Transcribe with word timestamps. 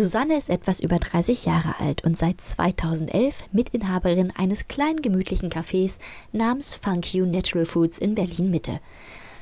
Susanne 0.00 0.38
ist 0.38 0.48
etwas 0.48 0.80
über 0.80 0.98
30 0.98 1.44
Jahre 1.44 1.78
alt 1.78 2.04
und 2.04 2.16
seit 2.16 2.40
2011 2.40 3.34
Mitinhaberin 3.52 4.32
eines 4.34 4.66
kleinen 4.66 5.02
gemütlichen 5.02 5.50
Cafés 5.50 5.98
namens 6.32 6.74
Funk 6.74 7.12
You 7.12 7.26
Natural 7.26 7.66
Foods 7.66 7.98
in 7.98 8.14
Berlin 8.14 8.50
Mitte. 8.50 8.80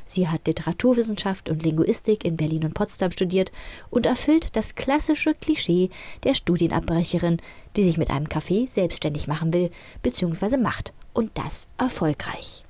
Sie 0.05 0.27
hat 0.27 0.49
Literaturwissenschaft 0.49 1.49
und 1.49 1.63
Linguistik 1.63 2.25
in 2.25 2.37
Berlin 2.37 2.65
und 2.65 2.75
Potsdam 2.75 3.13
studiert 3.13 3.53
und 3.91 4.05
erfüllt 4.05 4.57
das 4.57 4.75
klassische 4.75 5.33
Klischee 5.35 5.91
der 6.25 6.35
Studienabbrecherin, 6.35 7.37
die 7.77 7.85
sich 7.85 7.97
mit 7.97 8.11
einem 8.11 8.27
Café 8.27 8.69
selbstständig 8.69 9.29
machen 9.29 9.55
will 9.55 9.71
bzw. 10.03 10.57
macht 10.57 10.93
und 11.13 11.31
das 11.39 11.69
erfolgreich. 11.79 12.65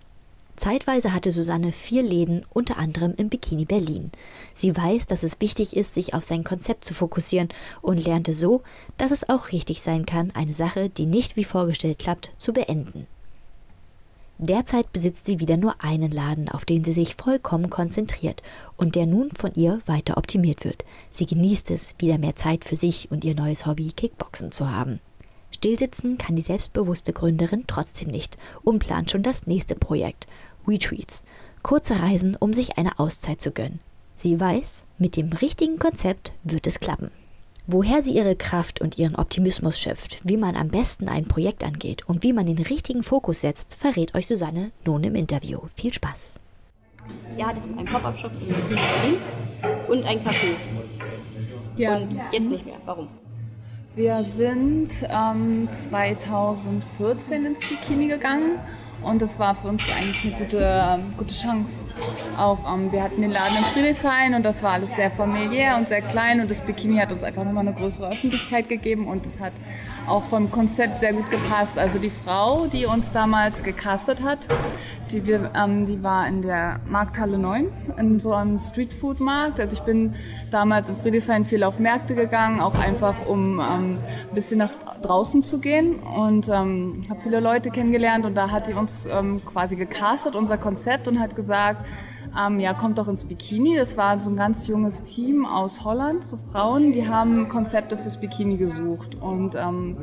Zeitweise 0.59 1.15
hatte 1.15 1.31
Susanne 1.31 1.71
vier 1.71 2.03
Läden, 2.03 2.45
unter 2.53 2.79
anderem 2.79 3.15
im 3.17 3.29
Bikini 3.29 3.65
Berlin. 3.65 4.11
Sie 4.53 4.77
weiß, 4.77 5.07
dass 5.07 5.23
es 5.23 5.41
wichtig 5.41 5.77
ist, 5.77 5.95
sich 5.95 6.15
auf 6.15 6.25
sein 6.25 6.43
Konzept 6.43 6.85
zu 6.85 6.95
fokussieren 6.95 7.49
und 7.81 8.05
lernte 8.05 8.35
so, 8.35 8.63
dass 8.97 9.13
es 9.13 9.29
auch 9.29 9.53
richtig 9.53 9.83
sein 9.83 10.05
kann, 10.05 10.33
eine 10.35 10.53
Sache, 10.53 10.89
die 10.89 11.07
nicht 11.07 11.37
wie 11.37 11.45
vorgestellt 11.45 12.01
klappt, 12.01 12.33
zu 12.39 12.53
beenden. 12.53 13.07
Derzeit 14.39 14.93
besitzt 14.93 15.27
sie 15.27 15.41
wieder 15.41 15.57
nur 15.57 15.83
einen 15.83 16.11
Laden, 16.11 16.49
auf 16.49 16.65
den 16.65 16.85
sie 16.85 16.93
sich 16.93 17.17
vollkommen 17.17 17.71
konzentriert 17.71 18.43
und 18.77 18.95
der 18.95 19.07
nun 19.07 19.31
von 19.31 19.53
ihr 19.55 19.81
weiter 19.87 20.17
optimiert 20.17 20.65
wird. 20.65 20.85
Sie 21.11 21.27
genießt 21.27 21.71
es, 21.71 21.95
wieder 21.99 22.19
mehr 22.19 22.37
Zeit 22.37 22.65
für 22.65 22.77
sich 22.77 23.11
und 23.11 23.25
ihr 23.25 23.35
neues 23.35 23.67
Hobby 23.67 23.93
Kickboxen 23.93 24.53
zu 24.53 24.71
haben. 24.71 25.01
Stillsitzen 25.51 26.19
kann 26.19 26.37
die 26.37 26.43
selbstbewusste 26.43 27.13
Gründerin 27.13 27.65
trotzdem 27.67 28.11
nicht 28.11 28.39
und 28.63 28.79
plant 28.79 29.11
schon 29.11 29.23
das 29.23 29.47
nächste 29.47 29.75
Projekt. 29.75 30.27
Retreats. 30.69 31.25
Kurze 31.63 32.01
Reisen, 32.01 32.37
um 32.37 32.53
sich 32.53 32.79
eine 32.79 32.99
Auszeit 32.99 33.41
zu 33.41 33.51
gönnen. 33.51 33.81
Sie 34.15 34.39
weiß, 34.39 34.85
mit 34.99 35.17
dem 35.17 35.33
richtigen 35.33 35.79
Konzept 35.79 36.33
wird 36.45 36.67
es 36.67 36.81
klappen. 36.81 37.11
Woher 37.67 38.03
sie 38.03 38.15
ihre 38.15 38.35
Kraft 38.35 38.81
und 38.81 38.99
ihren 38.99 39.17
Optimismus 39.17 39.79
schöpft, 39.79 40.21
wie 40.25 40.37
man 40.37 40.57
am 40.57 40.69
besten 40.69 41.09
ein 41.09 41.27
Projekt 41.27 41.63
angeht 41.65 42.09
und 42.09 42.23
wie 42.23 42.33
man 42.33 42.47
den 42.47 42.59
richtigen 42.59 43.03
Fokus 43.03 43.43
setzt, 43.43 43.75
verrät 43.75 44.15
euch 44.15 44.27
Susanne 44.27 44.71
nun 44.85 45.05
im 45.05 45.15
Interview. 45.15 45.61
Viel 45.75 45.93
Spaß! 45.93 46.35
Ihr 47.37 47.47
hattet 47.47 47.63
einen 47.63 47.85
Pop-Up-Shop 47.85 48.33
in 48.33 48.49
Berlin 48.69 49.19
und 49.89 50.05
ein 50.05 50.19
Café. 50.21 50.55
Ja. 51.77 51.97
Und 51.97 52.19
jetzt 52.33 52.49
nicht 52.49 52.65
mehr. 52.65 52.77
Warum? 52.85 53.09
Wir 53.95 54.23
sind 54.25 55.07
ähm, 55.11 55.69
2014 55.71 57.47
ins 57.47 57.61
Bikini 57.61 58.09
gegangen 58.09 58.59
und 59.03 59.23
das 59.23 59.39
war 59.39 59.55
für 59.55 59.69
uns 59.69 59.83
eigentlich 59.97 60.25
eine 60.25 60.45
gute, 60.45 60.59
ähm, 60.61 61.13
gute 61.17 61.35
Chance. 61.35 61.89
Auch 62.37 62.59
ähm, 62.73 62.91
wir 62.93 63.03
hatten 63.03 63.21
den 63.21 63.31
Laden 63.31 63.57
in 63.57 63.65
Friedrichshain 63.65 64.35
und 64.35 64.45
das 64.45 64.63
war 64.63 64.73
alles 64.73 64.95
sehr 64.95 65.11
familiär 65.11 65.77
und 65.77 65.89
sehr 65.89 66.03
klein 66.03 66.41
und 66.41 66.51
das 66.51 66.61
Bikini 66.61 66.99
hat 66.99 67.13
uns 67.13 67.23
einfach 67.23 67.45
nochmal 67.45 67.67
eine 67.67 67.75
größere 67.75 68.11
Öffentlichkeit 68.11 68.69
gegeben 68.69 69.07
und 69.07 69.25
das 69.27 69.41
hat 69.41 69.53
auch 70.07 70.25
vom 70.25 70.51
Konzept 70.51 71.01
sehr 71.01 71.13
gut 71.13 71.31
gepasst. 71.31 71.79
Also 71.79 71.99
die 71.99 72.11
Frau, 72.11 72.67
die 72.67 72.87
uns 72.87 73.13
damals 73.13 73.63
gecastet 73.63 74.23
hat, 74.23 74.49
die, 75.13 75.27
wir, 75.27 75.51
ähm, 75.55 75.87
die 75.87 76.03
war 76.03 76.27
in 76.29 76.43
der 76.43 76.81
Markthalle 76.89 77.39
9, 77.39 77.67
in 77.99 78.19
so 78.19 78.33
einem 78.33 78.59
Streetfood-Markt. 78.59 79.61
Also 79.61 79.75
ich 79.75 79.83
bin 79.83 80.15
damals 80.51 80.89
in 80.89 80.97
Friedrichshain 80.97 81.45
viel 81.45 81.63
auf 81.63 81.79
Märkte 81.79 82.15
gegangen, 82.15 82.61
auch 82.61 82.75
einfach 82.79 83.27
um 83.27 83.61
ähm, 83.61 83.99
ein 83.99 83.99
bisschen 84.35 84.59
nach 84.59 84.71
draußen 85.03 85.43
zu 85.43 85.61
gehen 85.61 85.97
und 85.99 86.49
ähm, 86.49 87.01
habe 87.09 87.21
viele 87.21 87.41
Leute 87.41 87.71
kennengelernt 87.71 88.25
und 88.25 88.35
da 88.35 88.51
hat 88.51 88.67
die 88.67 88.75
uns 88.75 89.07
ähm, 89.07 89.41
quasi 89.45 89.77
gecastet, 89.77 90.35
unser 90.35 90.59
Konzept 90.59 91.09
und 91.09 91.21
hat 91.21 91.37
gesagt, 91.37 91.87
ähm, 92.39 92.61
ja, 92.61 92.75
kommt 92.75 92.99
doch 92.99 93.09
ins 93.09 93.25
Bikini. 93.25 93.77
Das 93.77 93.97
war 93.97 94.19
so 94.19 94.31
ein 94.31 94.37
ganz 94.37 94.67
junges 94.67 95.03
Team 95.03 95.47
aus 95.47 95.85
Holland, 95.85 96.25
so 96.25 96.39
Frauen, 96.53 96.93
die 96.93 97.09
haben 97.09 97.49
Konzepte 97.49 97.97
fürs 97.97 98.21
Bikini 98.21 98.57
gesucht 98.57 99.17
und 99.21 99.55
ähm, 99.55 99.97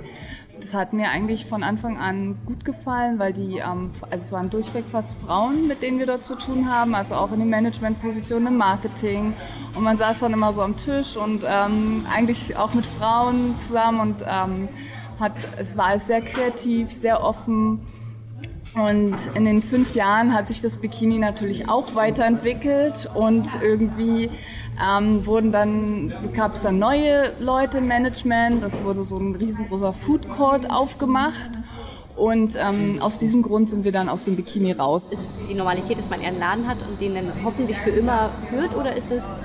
das 0.60 0.74
hat 0.74 0.94
mir 0.94 1.10
eigentlich 1.10 1.46
von 1.46 1.64
Anfang 1.64 1.98
an 1.98 2.38
gut 2.46 2.66
gefallen, 2.66 3.20
weil 3.20 3.34
die, 3.34 3.58
ähm, 3.58 3.92
also 4.10 4.24
es 4.24 4.32
waren 4.32 4.50
durchweg 4.50 4.86
fast 4.92 5.18
Frauen, 5.26 5.68
mit 5.68 5.82
denen 5.82 6.00
wir 6.00 6.06
dort 6.06 6.26
zu 6.26 6.36
tun 6.36 6.70
haben, 6.70 6.96
also 6.96 7.16
auch 7.16 7.32
in 7.32 7.40
den 7.40 7.50
Managementpositionen 7.50 8.48
im 8.48 8.58
Marketing. 8.58 9.34
Und 9.76 9.84
man 9.84 9.98
saß 9.98 10.20
dann 10.20 10.34
immer 10.34 10.54
so 10.54 10.62
am 10.62 10.76
Tisch 10.76 11.18
und 11.18 11.44
ähm, 11.48 12.06
eigentlich 12.12 12.56
auch 12.58 12.74
mit 12.74 12.86
Frauen 12.86 13.58
zusammen 13.58 14.00
und 14.00 14.22
ähm, 14.22 14.70
hat, 15.20 15.34
es 15.58 15.78
war 15.78 15.88
alles 15.88 16.08
sehr 16.08 16.22
kreativ, 16.22 16.92
sehr 16.92 17.24
offen. 17.24 17.82
Und 18.76 19.32
in 19.36 19.46
den 19.46 19.62
fünf 19.62 19.96
Jahren 19.96 20.34
hat 20.34 20.50
sich 20.50 20.62
das 20.62 20.78
Bikini 20.78 21.18
natürlich 21.18 21.70
auch 21.70 21.96
weiterentwickelt 21.96 23.10
und 23.14 23.48
irgendwie 23.62 24.30
ähm, 24.82 25.26
wurden 25.26 25.52
dann, 25.52 26.14
gab 26.36 26.56
es 26.56 26.62
dann 26.62 26.80
neue 26.80 27.34
Leute 27.40 27.78
im 27.80 27.88
Management, 27.88 28.64
es 28.64 28.84
wurde 28.84 29.04
so 29.04 29.18
ein 29.18 29.36
riesengroßer 29.36 29.94
Food 29.94 30.30
Court 30.30 30.72
aufgemacht. 30.72 31.62
Und 32.16 32.56
ähm, 32.56 33.02
aus 33.02 33.18
diesem 33.18 33.42
Grund 33.42 33.68
sind 33.70 33.84
wir 33.84 33.92
dann 33.92 34.08
aus 34.08 34.24
dem 34.24 34.38
Bikini 34.38 34.72
raus. 34.72 35.06
Ist 35.12 35.22
die 35.50 35.54
Normalität, 35.54 35.98
dass 35.98 36.10
man 36.10 36.22
eher 36.22 36.30
einen 36.30 36.40
Laden 36.40 36.68
hat 36.68 36.78
und 36.88 37.02
den 37.02 37.14
dann 37.14 37.34
hoffentlich 37.44 37.78
für 37.78 37.90
immer 37.90 38.30
führt? 38.50 38.74
Oder 38.76 38.96
ist 38.96 39.12
es 39.12 39.38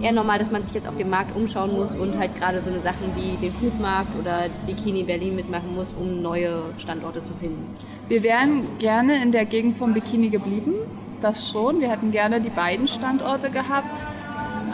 eher 0.00 0.10
normal, 0.10 0.40
dass 0.40 0.50
man 0.50 0.64
sich 0.64 0.74
jetzt 0.74 0.88
auf 0.88 0.96
dem 0.96 1.10
Markt 1.10 1.36
umschauen 1.36 1.72
muss 1.74 1.94
und 1.94 2.18
halt 2.18 2.34
gerade 2.36 2.60
so 2.60 2.70
eine 2.70 2.80
Sachen 2.80 3.14
wie 3.14 3.36
den 3.36 3.52
Foodmarkt 3.52 4.18
oder 4.18 4.46
Bikini 4.66 5.04
Berlin 5.04 5.36
mitmachen 5.36 5.76
muss, 5.76 5.86
um 5.98 6.22
neue 6.22 6.62
Standorte 6.78 7.22
zu 7.22 7.34
finden? 7.34 7.72
Wir 8.08 8.24
wären 8.24 8.64
gerne 8.78 9.22
in 9.22 9.30
der 9.30 9.44
Gegend 9.44 9.76
vom 9.76 9.94
Bikini 9.94 10.28
geblieben. 10.28 10.72
Das 11.20 11.50
schon. 11.50 11.80
Wir 11.80 11.88
hätten 11.88 12.10
gerne 12.10 12.40
die 12.40 12.50
beiden 12.50 12.88
Standorte 12.88 13.50
gehabt. 13.50 14.06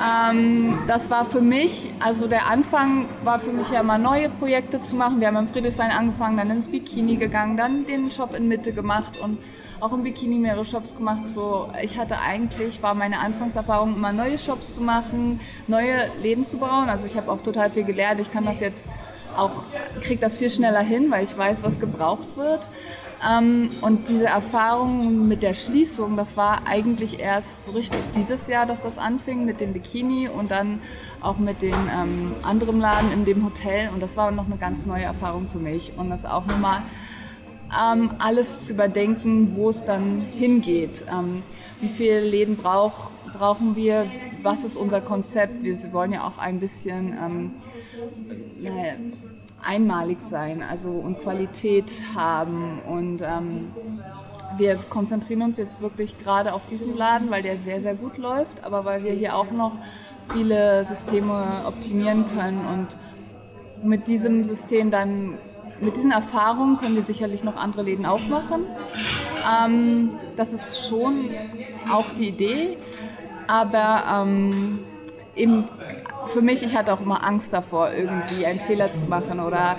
Ähm, 0.01 0.79
das 0.87 1.11
war 1.11 1.25
für 1.25 1.41
mich, 1.41 1.91
also 1.99 2.29
der 2.29 2.47
Anfang 2.47 3.07
war 3.25 3.39
für 3.39 3.53
mich 3.53 3.71
ja 3.71 3.83
mal 3.83 3.99
neue 3.99 4.29
Projekte 4.29 4.81
zu 4.81 4.97
machen. 4.97 5.21
Wir 5.21 5.29
haben 5.29 5.37
im 5.37 5.49
Friedrichshain 5.49 5.91
angefangen, 5.91 6.37
dann 6.37 6.51
ins 6.51 6.69
Bikini 6.69 7.17
gegangen, 7.17 7.57
dann 7.57 7.85
den 7.85 8.11
Shop 8.11 8.35
in 8.35 8.47
Mitte 8.47 8.73
gemacht 8.73 9.19
und 9.19 9.39
auch 9.81 9.93
im 9.93 10.03
Bikini 10.03 10.37
mehrere 10.37 10.65
Shops 10.65 10.97
gemacht. 10.97 11.27
So, 11.27 11.69
ich 11.83 11.99
hatte 11.99 12.19
eigentlich, 12.19 12.83
war 12.83 12.95
meine 12.95 13.19
Anfangserfahrung 13.19 13.97
immer 13.97 14.13
neue 14.13 14.39
Shops 14.39 14.75
zu 14.75 14.83
machen, 14.83 15.41
neue 15.67 16.11
Läden 16.23 16.45
zu 16.45 16.59
bauen. 16.59 16.89
Also 16.89 17.07
ich 17.07 17.17
habe 17.17 17.31
auch 17.31 17.41
total 17.41 17.71
viel 17.71 17.85
gelernt. 17.85 18.21
Ich 18.21 18.31
kann 18.31 18.45
das 18.45 18.61
jetzt 18.61 18.89
auch, 19.37 19.51
kriege 20.01 20.21
das 20.21 20.39
viel 20.39 20.51
schneller 20.51 20.81
hin, 20.81 21.11
weil 21.11 21.25
ich 21.25 21.37
weiß, 21.37 21.63
was 21.63 21.81
gebraucht 21.81 22.37
wird. 22.37 22.69
Ähm, 23.27 23.71
und 23.81 24.09
diese 24.09 24.27
Erfahrung 24.27 25.27
mit 25.27 25.43
der 25.43 25.55
Schließung, 25.55 26.17
das 26.17 26.37
war 26.37 26.67
eigentlich 26.67 27.19
erst 27.19 27.65
so 27.65 27.73
richtig 27.73 28.01
dieses 28.15 28.47
Jahr, 28.47 28.65
dass 28.65 28.83
das 28.83 28.97
anfing 28.99 29.45
mit 29.45 29.61
dem 29.61 29.73
Bikini 29.73 30.29
und 30.29 30.51
dann 30.51 30.81
auch 31.21 31.39
mit 31.39 31.63
dem 31.63 31.75
ähm, 31.93 32.35
anderen 32.43 32.79
Laden 32.81 33.11
in 33.11 33.25
dem 33.25 33.45
Hotel. 33.45 33.91
Und 33.93 34.03
das 34.03 34.17
war 34.17 34.31
noch 34.31 34.47
eine 34.47 34.57
ganz 34.57 34.87
neue 34.87 35.05
Erfahrung 35.05 35.49
für 35.49 35.59
mich. 35.59 35.93
Und 35.97 36.11
das 36.11 36.25
auch 36.25 36.47
nochmal 36.47 36.83
ähm, 37.77 38.11
alles 38.19 38.67
zu 38.67 38.73
überdenken, 38.73 39.57
wo 39.57 39.69
es 39.69 39.85
dann 39.85 40.21
hingeht. 40.21 41.05
Ähm, 41.13 41.43
wie 41.81 41.89
viele 41.89 42.21
Läden 42.21 42.57
brauch, 42.57 43.11
brauchen 43.37 43.75
wir? 43.75 44.07
Was 44.43 44.65
ist 44.65 44.77
unser 44.77 45.01
Konzept? 45.01 45.65
Wir 45.65 45.93
wollen 45.93 46.13
ja 46.13 46.25
auch 46.27 46.39
ein 46.39 46.61
bisschen 46.61 47.13
ähm, 47.13 47.51
naja, 48.63 48.95
einmalig 49.63 50.21
sein 50.21 50.63
also 50.63 50.91
und 50.91 51.21
Qualität 51.21 52.03
haben. 52.15 52.81
Und 52.83 53.23
ähm, 53.23 53.73
wir 54.57 54.77
konzentrieren 54.77 55.43
uns 55.43 55.57
jetzt 55.57 55.81
wirklich 55.81 56.19
gerade 56.19 56.53
auf 56.53 56.67
diesen 56.67 56.97
Laden, 56.97 57.31
weil 57.31 57.43
der 57.43 57.57
sehr, 57.57 57.81
sehr 57.81 57.95
gut 57.95 58.19
läuft, 58.19 58.65
aber 58.65 58.85
weil 58.85 59.05
wir 59.05 59.13
hier 59.13 59.37
auch 59.37 59.51
noch 59.51 59.73
viele 60.33 60.85
Systeme 60.85 61.63
optimieren 61.67 62.25
können 62.35 62.67
und 62.67 62.97
mit 63.83 64.09
diesem 64.09 64.45
System 64.45 64.91
dann, 64.91 65.39
mit 65.81 65.97
diesen 65.97 66.11
Erfahrungen 66.11 66.77
können 66.77 66.97
wir 66.97 67.03
sicherlich 67.03 67.45
noch 67.45 67.57
andere 67.57 67.83
Läden 67.83 68.05
aufmachen. 68.05 68.65
Ähm, 69.65 70.11
das 70.37 70.53
ist 70.53 70.89
schon 70.89 71.31
auch 71.91 72.07
die 72.19 72.29
Idee, 72.29 72.77
aber 73.47 74.05
ähm, 74.27 74.81
eben 75.37 75.65
für 76.27 76.43
mich, 76.43 76.63
ich 76.63 76.77
hatte 76.77 76.93
auch 76.93 77.01
immer 77.01 77.25
Angst 77.25 77.53
davor, 77.53 77.93
irgendwie 77.93 78.47
einen 78.47 78.61
Fehler 78.61 78.93
zu 78.93 79.07
machen 79.07 79.41
oder 79.41 79.77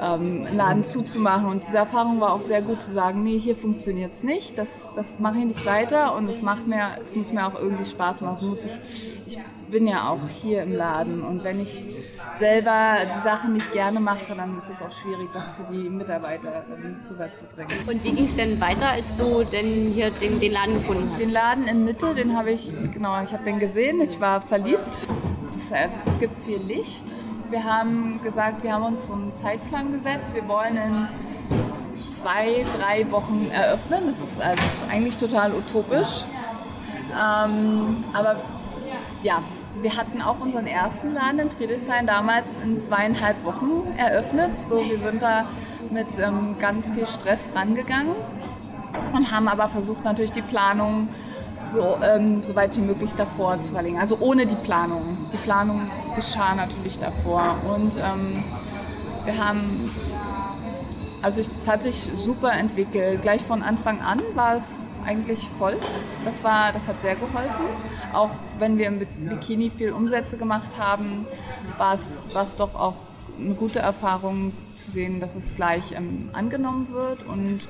ähm, 0.00 0.46
einen 0.46 0.56
Laden 0.56 0.84
zuzumachen. 0.84 1.48
Und 1.48 1.64
diese 1.66 1.78
Erfahrung 1.78 2.20
war 2.20 2.32
auch 2.32 2.40
sehr 2.40 2.62
gut 2.62 2.82
zu 2.82 2.92
sagen, 2.92 3.22
nee, 3.22 3.38
hier 3.38 3.56
funktioniert 3.56 4.12
es 4.12 4.22
nicht, 4.22 4.58
das, 4.58 4.90
das 4.94 5.18
mache 5.18 5.38
ich 5.38 5.44
nicht 5.44 5.66
weiter 5.66 6.14
und 6.14 6.28
es 6.28 6.42
macht 6.42 6.66
mir, 6.66 6.96
es 7.02 7.14
muss 7.14 7.32
mir 7.32 7.46
auch 7.46 7.58
irgendwie 7.58 7.84
Spaß 7.84 8.20
machen. 8.20 8.34
Das 8.34 8.42
muss 8.42 8.64
ich, 8.64 8.78
ich 9.26 9.38
bin 9.70 9.86
ja 9.86 10.08
auch 10.10 10.28
hier 10.28 10.62
im 10.62 10.72
Laden 10.72 11.20
und 11.20 11.44
wenn 11.44 11.60
ich 11.60 11.86
selber 12.38 12.98
die 13.14 13.18
Sachen 13.18 13.52
nicht 13.52 13.72
gerne 13.72 14.00
mache, 14.00 14.34
dann 14.36 14.58
ist 14.58 14.70
es 14.70 14.82
auch 14.82 14.92
schwierig, 14.92 15.28
das 15.32 15.52
für 15.52 15.64
die 15.64 15.88
Mitarbeiter 15.88 16.64
rüberzubringen. 17.10 17.72
Und 17.86 18.04
wie 18.04 18.12
ging 18.12 18.26
es 18.26 18.36
denn 18.36 18.60
weiter, 18.60 18.88
als 18.90 19.16
du 19.16 19.44
denn 19.44 19.92
hier 19.92 20.10
den, 20.10 20.40
den 20.40 20.52
Laden 20.52 20.74
gefunden 20.74 21.10
hast? 21.10 21.20
Den 21.20 21.30
Laden 21.30 21.66
in 21.66 21.84
Mitte, 21.84 22.14
den 22.14 22.36
habe 22.36 22.52
ich, 22.52 22.72
genau, 22.92 23.22
ich 23.22 23.32
habe 23.32 23.44
den 23.44 23.58
gesehen, 23.58 24.00
ich 24.00 24.20
war 24.20 24.40
verliebt. 24.40 25.06
Es, 25.50 25.72
äh, 25.72 25.88
es 26.06 26.18
gibt 26.18 26.44
viel 26.44 26.58
Licht. 26.58 27.16
Wir 27.50 27.64
haben 27.64 28.20
gesagt, 28.22 28.62
wir 28.62 28.74
haben 28.74 28.84
uns 28.84 29.06
so 29.06 29.14
einen 29.14 29.34
Zeitplan 29.34 29.92
gesetzt. 29.92 30.34
Wir 30.34 30.46
wollen 30.46 30.76
in 30.76 32.06
zwei, 32.08 32.64
drei 32.78 33.10
Wochen 33.10 33.50
eröffnen. 33.52 34.02
Das 34.06 34.20
ist 34.20 34.40
also 34.40 34.62
eigentlich 34.90 35.16
total 35.16 35.52
utopisch. 35.54 36.24
Ähm, 37.12 38.04
aber 38.12 38.36
ja, 39.22 39.42
wir 39.80 39.96
hatten 39.96 40.22
auch 40.22 40.40
unseren 40.40 40.66
ersten 40.66 41.12
Laden 41.14 41.38
in 41.38 41.50
Friedrichshain 41.50 42.06
damals 42.06 42.58
in 42.58 42.78
zweieinhalb 42.78 43.44
Wochen 43.44 43.86
eröffnet. 43.96 44.56
So, 44.58 44.84
wir 44.84 44.98
sind 44.98 45.22
da 45.22 45.44
mit 45.90 46.06
ähm, 46.18 46.56
ganz 46.58 46.90
viel 46.90 47.06
Stress 47.06 47.52
rangegangen 47.54 48.14
und 49.14 49.30
haben 49.30 49.48
aber 49.48 49.68
versucht 49.68 50.04
natürlich 50.04 50.32
die 50.32 50.42
Planung 50.42 51.08
so, 51.58 51.98
ähm, 52.02 52.42
so 52.42 52.54
weit 52.54 52.76
wie 52.76 52.80
möglich 52.80 53.12
davor 53.16 53.58
zu 53.60 53.72
verlegen. 53.72 53.98
Also 53.98 54.18
ohne 54.20 54.46
die 54.46 54.56
Planung. 54.56 55.16
Die 55.32 55.38
Planung 55.38 55.90
geschah 56.14 56.54
natürlich 56.54 56.98
davor. 56.98 57.56
Und 57.68 57.96
ähm, 57.96 58.44
wir 59.24 59.44
haben, 59.44 59.90
also 61.22 61.40
es 61.40 61.68
hat 61.68 61.82
sich 61.82 62.10
super 62.14 62.52
entwickelt. 62.52 63.22
Gleich 63.22 63.42
von 63.42 63.62
Anfang 63.62 64.00
an 64.00 64.20
war 64.34 64.56
es 64.56 64.82
eigentlich 65.08 65.48
voll. 65.58 65.76
Das, 66.24 66.44
war, 66.44 66.72
das 66.72 66.86
hat 66.86 67.00
sehr 67.00 67.14
geholfen. 67.14 67.64
Auch 68.12 68.30
wenn 68.58 68.76
wir 68.76 68.86
im 68.86 68.98
Bikini 68.98 69.70
viel 69.70 69.92
Umsätze 69.92 70.36
gemacht 70.36 70.76
haben, 70.78 71.26
war 71.78 71.94
es, 71.94 72.20
doch 72.56 72.74
auch 72.74 72.94
eine 73.40 73.54
gute 73.54 73.78
Erfahrung 73.78 74.52
zu 74.74 74.90
sehen, 74.90 75.20
dass 75.20 75.34
es 75.34 75.54
gleich 75.54 75.92
ähm, 75.96 76.28
angenommen 76.34 76.88
wird. 76.92 77.26
Und 77.26 77.60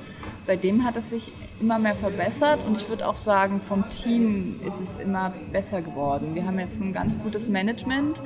seitdem 0.41 0.83
hat 0.83 0.97
es 0.97 1.11
sich 1.11 1.31
immer 1.61 1.79
mehr 1.79 1.95
verbessert. 1.95 2.59
Und 2.67 2.77
ich 2.77 2.89
würde 2.89 3.07
auch 3.07 3.17
sagen, 3.17 3.61
vom 3.61 3.87
Team 3.87 4.59
ist 4.67 4.81
es 4.81 4.95
immer 4.97 5.31
besser 5.51 5.81
geworden. 5.81 6.35
Wir 6.35 6.45
haben 6.45 6.59
jetzt 6.59 6.81
ein 6.81 6.91
ganz 6.91 7.19
gutes 7.19 7.47
Management. 7.47 8.21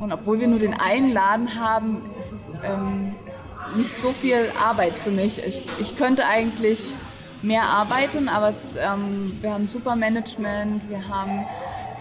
Und 0.00 0.12
obwohl 0.12 0.38
wir 0.38 0.48
nur 0.48 0.58
den 0.58 0.74
einen 0.74 1.10
Laden 1.10 1.58
haben, 1.58 2.02
ist 2.18 2.32
es 2.32 2.52
ähm, 2.62 3.08
ist 3.26 3.44
nicht 3.76 3.90
so 3.90 4.10
viel 4.10 4.50
Arbeit 4.60 4.92
für 4.92 5.10
mich. 5.10 5.42
Ich, 5.44 5.64
ich 5.80 5.96
könnte 5.96 6.24
eigentlich 6.26 6.92
mehr 7.42 7.62
arbeiten, 7.62 8.28
aber 8.28 8.50
es, 8.50 8.76
ähm, 8.76 9.36
wir 9.40 9.52
haben 9.52 9.66
super 9.66 9.96
Management, 9.96 10.88
wir 10.88 11.08
haben 11.08 11.44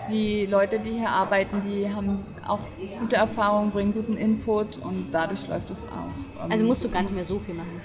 die 0.09 0.45
Leute, 0.45 0.79
die 0.79 0.91
hier 0.91 1.09
arbeiten, 1.09 1.61
die 1.61 1.93
haben 1.93 2.17
auch 2.47 2.59
gute 2.99 3.17
Erfahrungen, 3.17 3.71
bringen 3.71 3.93
guten 3.93 4.17
Input 4.17 4.77
und 4.77 5.07
dadurch 5.11 5.47
läuft 5.47 5.69
es 5.69 5.85
auch. 5.85 6.49
Also 6.49 6.63
musst 6.63 6.83
du 6.83 6.89
gar 6.89 7.01
nicht 7.01 7.13
mehr 7.13 7.25
so 7.25 7.39
viel 7.39 7.55
machen. 7.55 7.81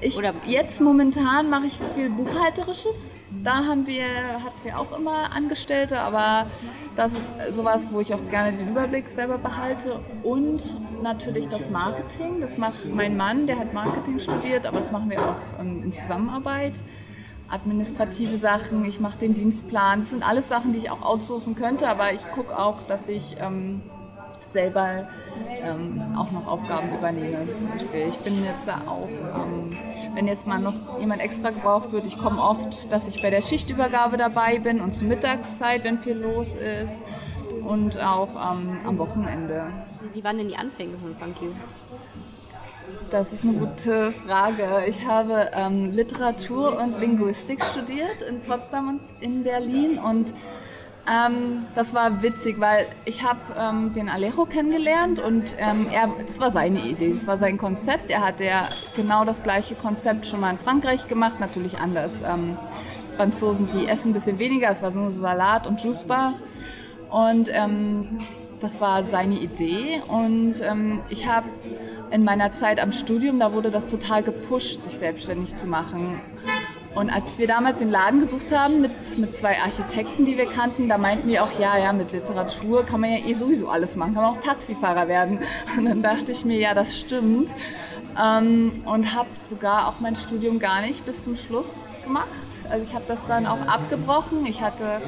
Ich, 0.00 0.18
Oder 0.18 0.34
jetzt 0.46 0.80
momentan 0.80 1.48
mache 1.48 1.66
ich 1.66 1.78
viel 1.94 2.10
Buchhalterisches. 2.10 3.16
Da 3.42 3.64
haben 3.64 3.86
wir, 3.86 4.04
hatten 4.04 4.64
wir 4.64 4.78
auch 4.78 4.96
immer 4.96 5.32
Angestellte, 5.32 6.00
aber 6.00 6.46
das 6.96 7.12
ist 7.12 7.30
sowas, 7.50 7.88
wo 7.92 8.00
ich 8.00 8.12
auch 8.12 8.28
gerne 8.30 8.56
den 8.56 8.68
Überblick 8.68 9.08
selber 9.08 9.38
behalte. 9.38 10.00
Und 10.22 10.74
natürlich 11.02 11.48
das 11.48 11.70
Marketing. 11.70 12.40
Das 12.40 12.58
macht 12.58 12.86
mein 12.92 13.16
Mann, 13.16 13.46
der 13.46 13.58
hat 13.58 13.72
Marketing 13.72 14.18
studiert, 14.18 14.66
aber 14.66 14.78
das 14.80 14.92
machen 14.92 15.10
wir 15.10 15.20
auch 15.20 15.60
in 15.62 15.90
Zusammenarbeit 15.92 16.74
administrative 17.48 18.36
Sachen, 18.36 18.84
ich 18.84 19.00
mache 19.00 19.18
den 19.18 19.34
Dienstplan. 19.34 20.00
Das 20.00 20.10
sind 20.10 20.28
alles 20.28 20.48
Sachen, 20.48 20.72
die 20.72 20.78
ich 20.78 20.90
auch 20.90 21.02
outsourcen 21.02 21.54
könnte, 21.54 21.88
aber 21.88 22.12
ich 22.12 22.28
gucke 22.30 22.58
auch, 22.58 22.82
dass 22.82 23.08
ich 23.08 23.36
ähm, 23.40 23.82
selber 24.52 25.08
ähm, 25.62 26.00
auch 26.16 26.30
noch 26.32 26.46
Aufgaben 26.46 26.96
übernehme. 26.96 27.50
Zum 27.50 27.68
Beispiel. 27.68 28.08
Ich 28.08 28.18
bin 28.18 28.44
jetzt 28.44 28.68
auch, 28.68 29.08
ähm, 29.08 29.76
wenn 30.16 30.26
jetzt 30.26 30.46
mal 30.46 30.58
noch 30.58 30.98
jemand 30.98 31.20
extra 31.20 31.50
gebraucht 31.50 31.92
wird, 31.92 32.06
ich 32.06 32.16
komme 32.16 32.40
oft, 32.40 32.90
dass 32.90 33.06
ich 33.06 33.22
bei 33.22 33.28
der 33.28 33.42
Schichtübergabe 33.42 34.16
dabei 34.16 34.58
bin 34.58 34.80
und 34.80 34.94
zur 34.94 35.08
Mittagszeit, 35.08 35.84
wenn 35.84 35.98
viel 35.98 36.14
los 36.16 36.54
ist 36.54 37.00
und 37.62 38.02
auch 38.02 38.30
ähm, 38.30 38.78
am 38.86 38.98
Wochenende. 38.98 39.66
Wie 40.14 40.24
waren 40.24 40.38
denn 40.38 40.48
die 40.48 40.56
Anfänge 40.56 40.96
von 40.96 41.14
Funk 41.16 41.36
You? 41.42 41.48
Das 43.10 43.34
ist 43.34 43.44
eine 43.44 43.52
gute 43.54 44.12
Frage. 44.12 44.84
Ich 44.86 45.06
habe 45.06 45.50
ähm, 45.52 45.92
Literatur 45.92 46.80
und 46.80 46.98
Linguistik 46.98 47.62
studiert 47.62 48.22
in 48.22 48.40
Potsdam 48.40 48.88
und 48.88 49.00
in 49.20 49.44
Berlin 49.44 49.98
und 49.98 50.32
ähm, 51.08 51.66
das 51.74 51.94
war 51.94 52.22
witzig, 52.22 52.58
weil 52.58 52.86
ich 53.04 53.22
habe 53.22 53.38
ähm, 53.58 53.92
den 53.94 54.08
Alejo 54.08 54.44
kennengelernt 54.44 55.20
und 55.20 55.54
ähm, 55.58 55.86
er, 55.92 56.08
das 56.26 56.40
war 56.40 56.50
seine 56.50 56.80
Idee, 56.80 57.10
das 57.12 57.26
war 57.26 57.38
sein 57.38 57.58
Konzept. 57.58 58.10
Er 58.10 58.26
hat 58.26 58.40
ja 58.40 58.68
genau 58.96 59.24
das 59.24 59.42
gleiche 59.42 59.76
Konzept 59.76 60.26
schon 60.26 60.40
mal 60.40 60.50
in 60.50 60.58
Frankreich 60.58 61.06
gemacht, 61.06 61.38
natürlich 61.38 61.78
anders. 61.78 62.12
Ähm, 62.26 62.56
Franzosen, 63.16 63.68
die 63.72 63.86
essen 63.86 64.10
ein 64.10 64.14
bisschen 64.14 64.38
weniger, 64.38 64.70
es 64.70 64.82
war 64.82 64.90
nur 64.90 65.12
Salat 65.12 65.66
und 65.66 65.82
Juicebar 65.82 66.34
und 67.10 67.50
ähm, 67.52 68.18
das 68.60 68.80
war 68.80 69.04
seine 69.04 69.38
Idee 69.38 70.02
und 70.08 70.60
ähm, 70.62 71.00
ich 71.08 71.26
habe 71.28 71.46
in 72.10 72.24
meiner 72.24 72.52
Zeit 72.52 72.80
am 72.80 72.92
Studium, 72.92 73.38
da 73.38 73.52
wurde 73.52 73.70
das 73.70 73.88
total 73.88 74.22
gepusht, 74.22 74.82
sich 74.82 74.98
selbstständig 74.98 75.56
zu 75.56 75.66
machen. 75.66 76.20
Und 76.96 77.10
als 77.10 77.38
wir 77.38 77.46
damals 77.46 77.80
den 77.80 77.90
Laden 77.90 78.20
gesucht 78.20 78.50
haben 78.52 78.80
mit, 78.80 79.18
mit 79.18 79.34
zwei 79.34 79.58
Architekten, 79.58 80.24
die 80.24 80.38
wir 80.38 80.46
kannten, 80.46 80.88
da 80.88 80.96
meinten 80.96 81.28
wir 81.28 81.44
auch, 81.44 81.58
ja, 81.60 81.76
ja, 81.76 81.92
mit 81.92 82.12
Literatur 82.12 82.86
kann 82.86 83.02
man 83.02 83.10
ja 83.10 83.18
eh 83.18 83.34
sowieso 83.34 83.68
alles 83.68 83.96
machen, 83.96 84.14
kann 84.14 84.22
man 84.22 84.32
auch 84.32 84.40
Taxifahrer 84.40 85.06
werden. 85.06 85.40
Und 85.76 85.84
dann 85.84 86.02
dachte 86.02 86.32
ich 86.32 86.46
mir, 86.46 86.58
ja, 86.58 86.72
das 86.72 86.98
stimmt. 86.98 87.54
Ähm, 88.18 88.80
und 88.86 89.14
habe 89.14 89.28
sogar 89.34 89.88
auch 89.88 90.00
mein 90.00 90.16
Studium 90.16 90.58
gar 90.58 90.80
nicht 90.80 91.04
bis 91.04 91.24
zum 91.24 91.36
Schluss 91.36 91.92
gemacht. 92.02 92.26
Also 92.70 92.86
ich 92.88 92.94
habe 92.94 93.04
das 93.06 93.26
dann 93.26 93.44
auch 93.46 93.60
abgebrochen. 93.66 94.46
Ich 94.46 94.62
hatte 94.62 95.02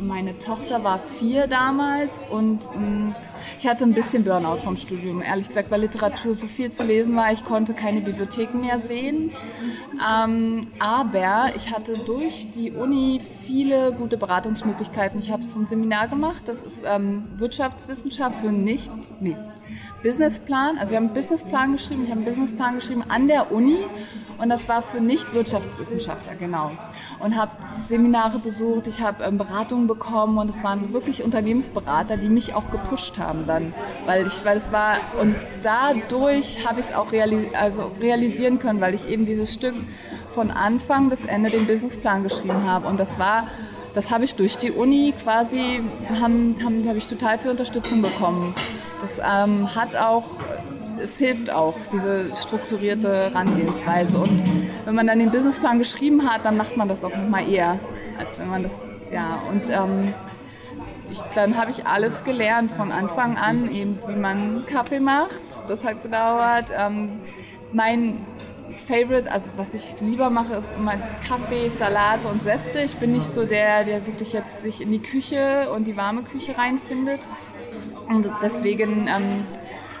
meine 0.00 0.38
Tochter 0.38 0.82
war 0.84 0.98
vier 0.98 1.46
damals 1.46 2.26
und 2.30 2.68
mh, 2.74 2.80
mm, 2.80 3.14
ich 3.58 3.66
hatte 3.66 3.84
ein 3.84 3.94
bisschen 3.94 4.24
Burnout 4.24 4.58
vom 4.58 4.76
Studium, 4.76 5.22
ehrlich 5.22 5.48
gesagt, 5.48 5.70
weil 5.70 5.82
Literatur 5.82 6.34
so 6.34 6.46
viel 6.46 6.70
zu 6.70 6.82
lesen 6.84 7.16
war. 7.16 7.32
Ich 7.32 7.44
konnte 7.44 7.74
keine 7.74 8.00
Bibliotheken 8.00 8.60
mehr 8.60 8.78
sehen. 8.78 9.32
Ähm, 10.08 10.60
aber 10.78 11.52
ich 11.54 11.70
hatte 11.74 11.98
durch 11.98 12.50
die 12.50 12.70
Uni 12.70 13.20
viele 13.46 13.92
gute 13.92 14.16
Beratungsmöglichkeiten. 14.16 15.20
Ich 15.20 15.30
habe 15.30 15.42
so 15.42 15.60
ein 15.60 15.66
Seminar 15.66 16.08
gemacht, 16.08 16.42
das 16.46 16.62
ist 16.62 16.84
ähm, 16.86 17.26
Wirtschaftswissenschaft 17.38 18.40
für 18.40 18.52
nicht, 18.52 18.90
nee, 19.20 19.36
Businessplan. 20.02 20.78
Also 20.78 20.90
wir 20.90 20.96
haben 20.96 21.06
einen 21.06 21.14
Businessplan 21.14 21.72
geschrieben, 21.72 22.04
ich 22.04 22.10
habe 22.10 22.20
einen 22.20 22.28
Businessplan 22.28 22.74
geschrieben 22.76 23.04
an 23.08 23.28
der 23.28 23.52
Uni 23.52 23.84
und 24.38 24.48
das 24.48 24.68
war 24.68 24.82
für 24.82 25.00
Nicht-Wirtschaftswissenschaftler, 25.00 26.34
genau. 26.36 26.72
Und 27.18 27.36
habe 27.36 27.52
Seminare 27.66 28.38
besucht, 28.38 28.86
ich 28.86 29.00
habe 29.00 29.24
ähm, 29.24 29.36
Beratungen 29.36 29.86
bekommen 29.86 30.38
und 30.38 30.48
es 30.48 30.64
waren 30.64 30.92
wirklich 30.92 31.22
Unternehmensberater, 31.22 32.16
die 32.16 32.28
mich 32.28 32.54
auch 32.54 32.70
gepusht 32.70 33.18
haben 33.18 33.46
dann, 33.46 33.74
weil 34.06 34.26
ich, 34.26 34.44
weil 34.44 34.56
es 34.56 34.72
war 34.72 34.96
und 35.20 35.34
dadurch 35.62 36.66
habe 36.66 36.80
ich 36.80 36.86
es 36.86 36.94
auch 36.94 37.12
realis 37.12 37.46
also 37.52 37.90
realisieren 38.00 38.58
können, 38.58 38.80
weil 38.80 38.94
ich 38.94 39.06
eben 39.08 39.26
dieses 39.26 39.52
Stück 39.52 39.74
von 40.32 40.50
Anfang 40.50 41.10
bis 41.10 41.24
Ende 41.24 41.50
den 41.50 41.66
Businessplan 41.66 42.22
geschrieben 42.22 42.64
habe 42.64 42.88
und 42.88 42.98
das 42.98 43.18
war 43.18 43.46
das 43.92 44.12
habe 44.12 44.24
ich 44.24 44.36
durch 44.36 44.56
die 44.56 44.70
Uni 44.70 45.12
quasi, 45.20 45.82
haben, 46.20 46.54
haben, 46.64 46.88
habe 46.88 46.98
ich 46.98 47.08
total 47.08 47.38
viel 47.38 47.50
Unterstützung 47.50 48.02
bekommen. 48.02 48.54
Das 49.00 49.18
ähm, 49.18 49.74
hat 49.74 49.96
auch, 49.96 50.24
es 51.02 51.18
hilft 51.18 51.50
auch, 51.50 51.74
diese 51.92 52.34
strukturierte 52.36 53.30
Herangehensweise. 53.30 54.18
Und 54.18 54.42
wenn 54.84 54.94
man 54.94 55.06
dann 55.06 55.18
den 55.18 55.30
Businessplan 55.30 55.78
geschrieben 55.78 56.28
hat, 56.28 56.44
dann 56.44 56.56
macht 56.56 56.76
man 56.76 56.88
das 56.88 57.04
auch 57.04 57.16
nochmal 57.16 57.48
eher, 57.48 57.78
als 58.18 58.38
wenn 58.38 58.48
man 58.48 58.62
das, 58.62 58.74
ja, 59.12 59.40
und 59.48 59.68
ähm, 59.70 60.12
ich, 61.10 61.20
dann 61.34 61.56
habe 61.56 61.70
ich 61.70 61.86
alles 61.86 62.24
gelernt 62.24 62.70
von 62.70 62.92
Anfang 62.92 63.36
an, 63.36 63.70
eben 63.74 63.98
wie 64.06 64.16
man 64.16 64.64
Kaffee 64.66 65.00
macht. 65.00 65.68
Das 65.68 65.84
hat 65.84 66.02
gedauert. 66.02 66.66
Ähm, 66.76 67.20
mein 67.72 68.24
Favorite, 68.86 69.30
also 69.30 69.52
was 69.56 69.74
ich 69.74 70.00
lieber 70.00 70.30
mache, 70.30 70.54
ist 70.54 70.74
immer 70.76 70.94
Kaffee, 71.26 71.68
Salate 71.68 72.28
und 72.28 72.42
Säfte. 72.42 72.80
Ich 72.80 72.96
bin 72.96 73.12
nicht 73.12 73.26
so 73.26 73.44
der, 73.44 73.84
der 73.84 74.06
wirklich 74.06 74.32
jetzt 74.32 74.62
sich 74.62 74.80
in 74.80 74.90
die 74.92 75.00
Küche 75.00 75.70
und 75.74 75.86
die 75.86 75.96
warme 75.96 76.22
Küche 76.22 76.56
reinfindet. 76.56 77.28
Und 78.10 78.30
deswegen 78.42 79.06
ähm, 79.06 79.46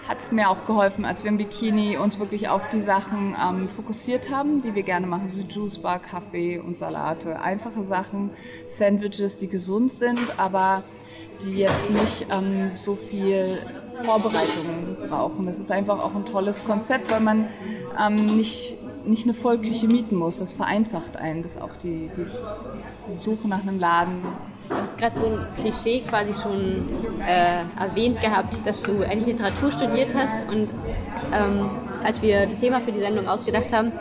hat 0.08 0.18
es 0.18 0.32
mir 0.32 0.50
auch 0.50 0.66
geholfen, 0.66 1.04
als 1.04 1.22
wir 1.22 1.30
im 1.30 1.36
Bikini 1.36 1.96
uns 1.96 2.18
wirklich 2.18 2.48
auf 2.48 2.68
die 2.68 2.80
Sachen 2.80 3.36
ähm, 3.40 3.68
fokussiert 3.68 4.30
haben, 4.30 4.60
die 4.60 4.74
wir 4.74 4.82
gerne 4.82 5.06
machen, 5.06 5.28
so 5.28 5.44
Juice 5.46 5.78
Bar, 5.78 6.00
Kaffee 6.00 6.58
und 6.58 6.76
Salate. 6.76 7.40
Einfache 7.40 7.84
Sachen, 7.84 8.30
Sandwiches, 8.66 9.36
die 9.36 9.48
gesund 9.48 9.92
sind, 9.92 10.18
aber 10.38 10.82
die 11.44 11.54
jetzt 11.54 11.90
nicht 11.90 12.26
ähm, 12.30 12.68
so 12.68 12.96
viel 12.96 13.58
Vorbereitungen 14.02 14.96
brauchen. 15.08 15.46
Das 15.46 15.60
ist 15.60 15.70
einfach 15.70 16.00
auch 16.00 16.14
ein 16.16 16.24
tolles 16.24 16.64
Konzept, 16.64 17.10
weil 17.12 17.20
man 17.20 17.46
ähm, 18.04 18.36
nicht, 18.36 18.76
nicht 19.06 19.24
eine 19.24 19.34
Vollküche 19.34 19.86
mieten 19.86 20.16
muss. 20.16 20.38
Das 20.38 20.52
vereinfacht 20.52 21.16
einen, 21.16 21.42
das 21.44 21.56
auch 21.56 21.76
die, 21.76 22.10
die, 22.16 22.26
die 23.06 23.12
Suche 23.12 23.46
nach 23.46 23.62
einem 23.62 23.78
Laden. 23.78 24.16
Du 24.70 24.76
hast 24.76 24.96
gerade 24.96 25.18
so 25.18 25.26
ein 25.26 25.46
Klischee 25.56 26.00
quasi 26.08 26.32
schon 26.32 26.88
äh, 27.26 27.64
erwähnt 27.78 28.20
gehabt, 28.20 28.64
dass 28.64 28.82
du 28.82 29.02
eigentlich 29.02 29.26
Literatur 29.26 29.72
studiert 29.72 30.14
hast 30.14 30.36
und 30.48 30.70
ähm, 31.32 31.68
als 32.04 32.22
wir 32.22 32.46
das 32.46 32.56
Thema 32.60 32.80
für 32.80 32.92
die 32.92 33.00
Sendung 33.00 33.26
ausgedacht 33.26 33.72
haben, 33.72 33.92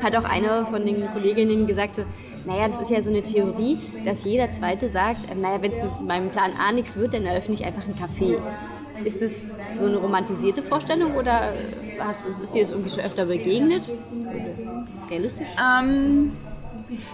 hat 0.00 0.14
auch 0.14 0.24
eine 0.24 0.64
von 0.66 0.86
den 0.86 1.04
Kolleginnen 1.08 1.66
gesagt, 1.66 1.96
so, 1.96 2.04
naja, 2.46 2.68
das 2.68 2.80
ist 2.80 2.90
ja 2.90 3.02
so 3.02 3.10
eine 3.10 3.22
Theorie, 3.22 3.78
dass 4.04 4.24
jeder 4.24 4.50
Zweite 4.52 4.88
sagt, 4.88 5.28
äh, 5.28 5.34
naja, 5.34 5.60
wenn 5.60 5.72
es 5.72 5.82
mit 5.82 6.00
meinem 6.06 6.30
Plan 6.30 6.52
A 6.56 6.70
nichts 6.70 6.94
wird, 6.94 7.12
dann 7.12 7.26
eröffne 7.26 7.54
ich 7.54 7.64
einfach 7.64 7.82
ein 7.84 7.94
Café. 7.94 8.38
Ist 9.04 9.20
das 9.20 9.50
so 9.76 9.86
eine 9.86 9.96
romantisierte 9.96 10.62
Vorstellung 10.62 11.16
oder 11.16 11.52
hast, 11.98 12.26
ist 12.28 12.54
dir 12.54 12.62
das 12.62 12.70
irgendwie 12.70 12.90
schon 12.90 13.04
öfter 13.04 13.26
begegnet? 13.26 13.90
Realistisch? 15.10 15.48
Ähm, 15.60 16.32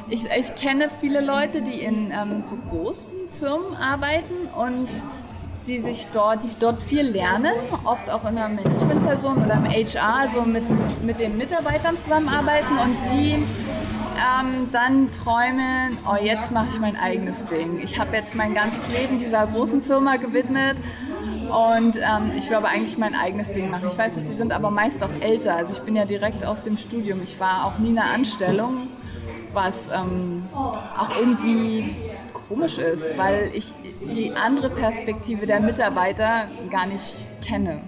ich, 0.09 0.25
ich, 0.25 0.55
kenne 0.55 0.89
viele 1.01 1.21
Leute, 1.21 1.63
die 1.63 1.81
in 1.81 2.11
ähm, 2.11 2.43
so 2.45 2.57
großen 2.57 3.15
Firmen 3.39 3.75
arbeiten 3.75 4.49
und 4.57 4.89
die 5.67 5.81
sich 5.81 6.09
dort, 6.13 6.43
die 6.43 6.51
dort 6.59 6.83
viel 6.83 7.03
lernen, 7.03 7.55
oft 7.85 8.11
auch 8.11 8.23
in 8.23 8.37
einer 8.37 8.49
Managementperson 8.49 9.45
oder 9.45 9.55
im 9.55 9.65
HR, 9.65 10.15
also 10.17 10.43
mit, 10.43 10.65
mit 11.03 11.21
den 11.21 11.37
Mitarbeitern 11.37 11.97
zusammenarbeiten 11.97 12.79
und 12.79 12.97
die 13.13 13.35
ähm, 14.23 14.69
dann 14.73 15.11
träumen, 15.13 15.99
oh 16.07 16.17
jetzt 16.23 16.53
mache 16.53 16.69
ich 16.71 16.81
mein 16.81 16.97
eigenes 16.97 17.47
Ding. 17.47 17.81
Ich 17.83 17.99
habe 17.99 18.17
jetzt 18.17 18.35
mein 18.35 18.55
ganzes 18.55 18.89
Leben 18.89 19.19
dieser 19.19 19.47
großen 19.47 19.83
Firma 19.83 20.17
gewidmet 20.17 20.77
und 21.49 21.97
ähm, 21.97 22.33
ich 22.37 22.49
will 22.49 22.57
aber 22.57 22.69
eigentlich 22.69 22.99
mein 22.99 23.15
eigenes 23.15 23.53
Ding 23.53 23.71
machen. 23.71 23.89
Ich 23.89 23.99
weiß 23.99 24.17
nicht, 24.17 24.31
die 24.31 24.35
sind 24.35 24.53
aber 24.53 24.71
meist 24.71 25.03
auch 25.03 25.11
älter. 25.21 25.57
Also 25.57 25.73
ich 25.73 25.81
bin 25.81 25.97
ja 25.97 26.05
direkt 26.05 26.45
aus 26.45 26.65
dem 26.65 26.77
Studium. 26.77 27.21
Ich 27.23 27.39
war 27.41 27.67
auch 27.67 27.79
nie 27.79 27.91
in 27.91 27.99
einer 27.99 28.13
Anstellung, 28.13 28.89
was 29.53 29.89
ähm, 29.89 30.45
auch 30.53 31.11
irgendwie 31.19 31.97
komisch 32.49 32.79
ist, 32.79 33.17
weil 33.17 33.51
ich 33.55 33.75
die 34.15 34.33
andere 34.33 34.71
Perspektive 34.71 35.47
der 35.47 35.61
Mitarbeiter 35.61 36.49
gar 36.71 36.87
nicht 36.87 37.15
kenne. 37.45 37.81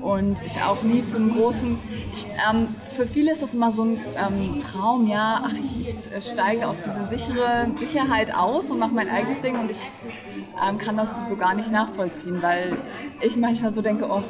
Und 0.00 0.42
ich 0.44 0.60
auch 0.60 0.82
nie 0.82 1.00
für 1.02 1.16
einen 1.16 1.32
großen, 1.36 1.78
ich, 2.12 2.26
ähm, 2.50 2.74
für 2.96 3.06
viele 3.06 3.30
ist 3.30 3.40
das 3.40 3.54
immer 3.54 3.70
so 3.70 3.84
ein 3.84 4.00
ähm, 4.16 4.58
Traum, 4.58 5.06
ja, 5.06 5.42
ach, 5.44 5.52
ich, 5.52 5.78
ich 5.78 6.28
steige 6.28 6.66
aus 6.66 6.82
dieser 6.82 7.04
sichere 7.04 7.68
Sicherheit 7.78 8.34
aus 8.34 8.70
und 8.70 8.80
mache 8.80 8.94
mein 8.94 9.08
eigenes 9.08 9.40
Ding 9.40 9.56
und 9.60 9.70
ich 9.70 9.78
ähm, 10.60 10.78
kann 10.78 10.96
das 10.96 11.28
so 11.28 11.36
gar 11.36 11.54
nicht 11.54 11.70
nachvollziehen, 11.70 12.42
weil 12.42 12.76
ich 13.22 13.36
manchmal 13.36 13.72
so 13.72 13.82
denke, 13.82 14.06
oh, 14.10 14.22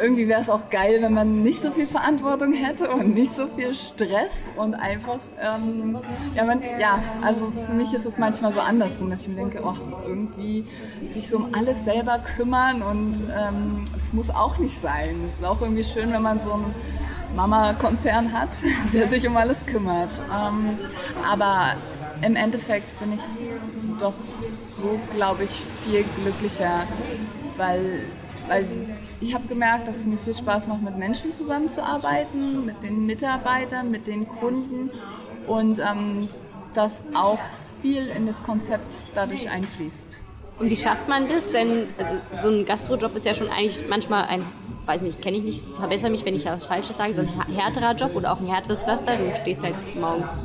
irgendwie 0.00 0.28
wäre 0.28 0.40
es 0.40 0.48
auch 0.48 0.70
geil, 0.70 0.98
wenn 1.00 1.12
man 1.12 1.42
nicht 1.42 1.60
so 1.60 1.70
viel 1.70 1.86
Verantwortung 1.86 2.52
hätte 2.52 2.90
und 2.90 3.14
nicht 3.14 3.34
so 3.34 3.46
viel 3.48 3.74
Stress 3.74 4.50
und 4.56 4.74
einfach, 4.74 5.18
ähm, 5.40 5.98
ja, 6.34 6.44
man, 6.44 6.62
ja, 6.78 7.02
also 7.22 7.52
für 7.66 7.72
mich 7.72 7.92
ist 7.92 8.06
es 8.06 8.18
manchmal 8.18 8.52
so 8.52 8.60
andersrum, 8.60 9.10
dass 9.10 9.22
ich 9.22 9.28
mir 9.28 9.36
denke, 9.36 9.62
oh, 9.64 9.74
irgendwie 10.06 10.64
sich 11.06 11.28
so 11.28 11.38
um 11.38 11.48
alles 11.54 11.84
selber 11.84 12.18
kümmern 12.36 12.82
und 12.82 13.24
ähm, 13.36 13.84
es 13.98 14.12
muss 14.12 14.30
auch 14.30 14.58
nicht 14.58 14.80
sein. 14.80 15.22
Es 15.26 15.34
ist 15.34 15.44
auch 15.44 15.60
irgendwie 15.60 15.84
schön, 15.84 16.12
wenn 16.12 16.22
man 16.22 16.40
so 16.40 16.52
einen 16.52 16.74
Mama-Konzern 17.34 18.32
hat, 18.32 18.56
der 18.92 19.10
sich 19.10 19.26
um 19.26 19.36
alles 19.36 19.66
kümmert. 19.66 20.20
Ähm, 20.34 20.78
aber 21.30 21.74
im 22.22 22.36
Endeffekt 22.36 22.98
bin 23.00 23.12
ich 23.12 23.20
doch 23.98 24.14
so, 24.40 24.98
glaube 25.14 25.44
ich, 25.44 25.62
viel 25.84 26.04
glücklicher, 26.22 26.84
weil 27.56 28.04
weil 28.50 28.66
ich 29.20 29.32
habe 29.32 29.46
gemerkt, 29.46 29.86
dass 29.86 29.98
es 29.98 30.06
mir 30.06 30.18
viel 30.18 30.34
Spaß 30.34 30.66
macht, 30.66 30.82
mit 30.82 30.98
Menschen 30.98 31.32
zusammenzuarbeiten, 31.32 32.66
mit 32.66 32.82
den 32.82 33.06
Mitarbeitern, 33.06 33.92
mit 33.92 34.08
den 34.08 34.28
Kunden 34.28 34.90
und 35.46 35.78
ähm, 35.78 36.26
dass 36.74 37.04
auch 37.14 37.38
viel 37.80 38.08
in 38.08 38.26
das 38.26 38.42
Konzept 38.42 39.06
dadurch 39.14 39.48
einfließt. 39.48 40.18
Und 40.58 40.68
wie 40.68 40.76
schafft 40.76 41.08
man 41.08 41.28
das? 41.28 41.52
Denn 41.52 41.86
also, 41.96 42.14
so 42.42 42.48
ein 42.48 42.66
Gastrojob 42.66 43.14
ist 43.14 43.24
ja 43.24 43.34
schon 43.34 43.48
eigentlich 43.50 43.88
manchmal 43.88 44.24
ein, 44.24 44.44
weiß 44.84 45.02
nicht, 45.02 45.22
kenne 45.22 45.36
ich 45.36 45.44
nicht, 45.44 45.64
verbessere 45.78 46.10
mich, 46.10 46.24
wenn 46.24 46.34
ich 46.34 46.44
was 46.44 46.66
Falsches 46.66 46.96
sage, 46.96 47.14
so 47.14 47.20
ein 47.20 47.28
härterer 47.54 47.94
Job 47.94 48.16
oder 48.16 48.32
auch 48.32 48.40
ein 48.40 48.48
härteres 48.48 48.82
Pflaster. 48.82 49.16
Du 49.16 49.32
stehst 49.32 49.62
halt 49.62 49.76
morgens 49.94 50.42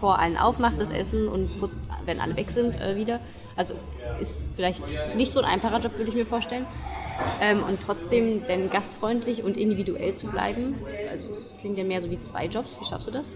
vor 0.00 0.18
allen 0.18 0.36
auf, 0.36 0.58
machst 0.58 0.80
das 0.80 0.90
Essen 0.90 1.28
und 1.28 1.60
putzt, 1.60 1.82
wenn 2.04 2.20
alle 2.20 2.36
weg 2.36 2.50
sind, 2.50 2.78
äh, 2.80 2.96
wieder. 2.96 3.20
Also 3.54 3.74
ist 4.18 4.46
vielleicht 4.56 4.82
nicht 5.14 5.32
so 5.32 5.38
ein 5.38 5.44
einfacher 5.44 5.78
Job, 5.78 5.96
würde 5.96 6.10
ich 6.10 6.16
mir 6.16 6.26
vorstellen 6.26 6.66
ähm, 7.40 7.62
und 7.62 7.78
trotzdem 7.84 8.46
denn 8.46 8.70
gastfreundlich 8.70 9.42
und 9.42 9.56
individuell 9.56 10.14
zu 10.14 10.26
bleiben? 10.26 10.74
Also 11.10 11.28
es 11.34 11.56
klingt 11.58 11.78
ja 11.78 11.84
mehr 11.84 12.02
so 12.02 12.10
wie 12.10 12.20
zwei 12.22 12.46
Jobs. 12.46 12.76
Wie 12.80 12.84
schaffst 12.84 13.08
du 13.08 13.12
das? 13.12 13.34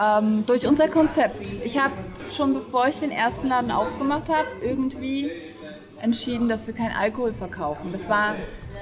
Ähm, 0.00 0.44
durch 0.46 0.66
unser 0.66 0.88
Konzept. 0.88 1.54
Ich 1.64 1.78
habe 1.78 1.92
schon 2.30 2.54
bevor 2.54 2.88
ich 2.88 3.00
den 3.00 3.10
ersten 3.10 3.48
Laden 3.48 3.70
aufgemacht 3.70 4.28
habe, 4.28 4.48
irgendwie 4.62 5.30
entschieden, 6.00 6.48
dass 6.48 6.66
wir 6.66 6.74
keinen 6.74 6.94
Alkohol 6.96 7.32
verkaufen. 7.32 7.92
Das 7.92 8.08
war, 8.08 8.34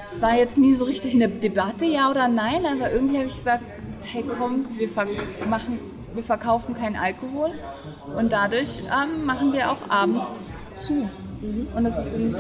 das 0.09 0.23
war 0.23 0.35
jetzt 0.37 0.57
nie 0.57 0.75
so 0.75 0.85
richtig 0.85 1.15
eine 1.15 1.29
Debatte, 1.29 1.85
ja 1.85 2.11
oder 2.11 2.29
nein, 2.29 2.65
aber 2.65 2.91
irgendwie 2.91 3.19
habe 3.19 3.27
ich 3.27 3.35
gesagt, 3.35 3.63
hey 4.03 4.25
komm, 4.39 4.67
wir, 4.77 4.89
machen, 5.49 5.79
wir 6.15 6.23
verkaufen 6.23 6.75
keinen 6.75 6.97
Alkohol 6.97 7.51
und 8.17 8.33
dadurch 8.33 8.81
ähm, 8.81 9.25
machen 9.27 9.53
wir 9.53 9.71
auch 9.71 9.89
abends 9.89 10.59
zu. 10.77 11.09
Mhm. 11.41 11.69
Und 11.75 11.87
es 11.87 11.99
ist 11.99 12.15
in, 12.15 12.37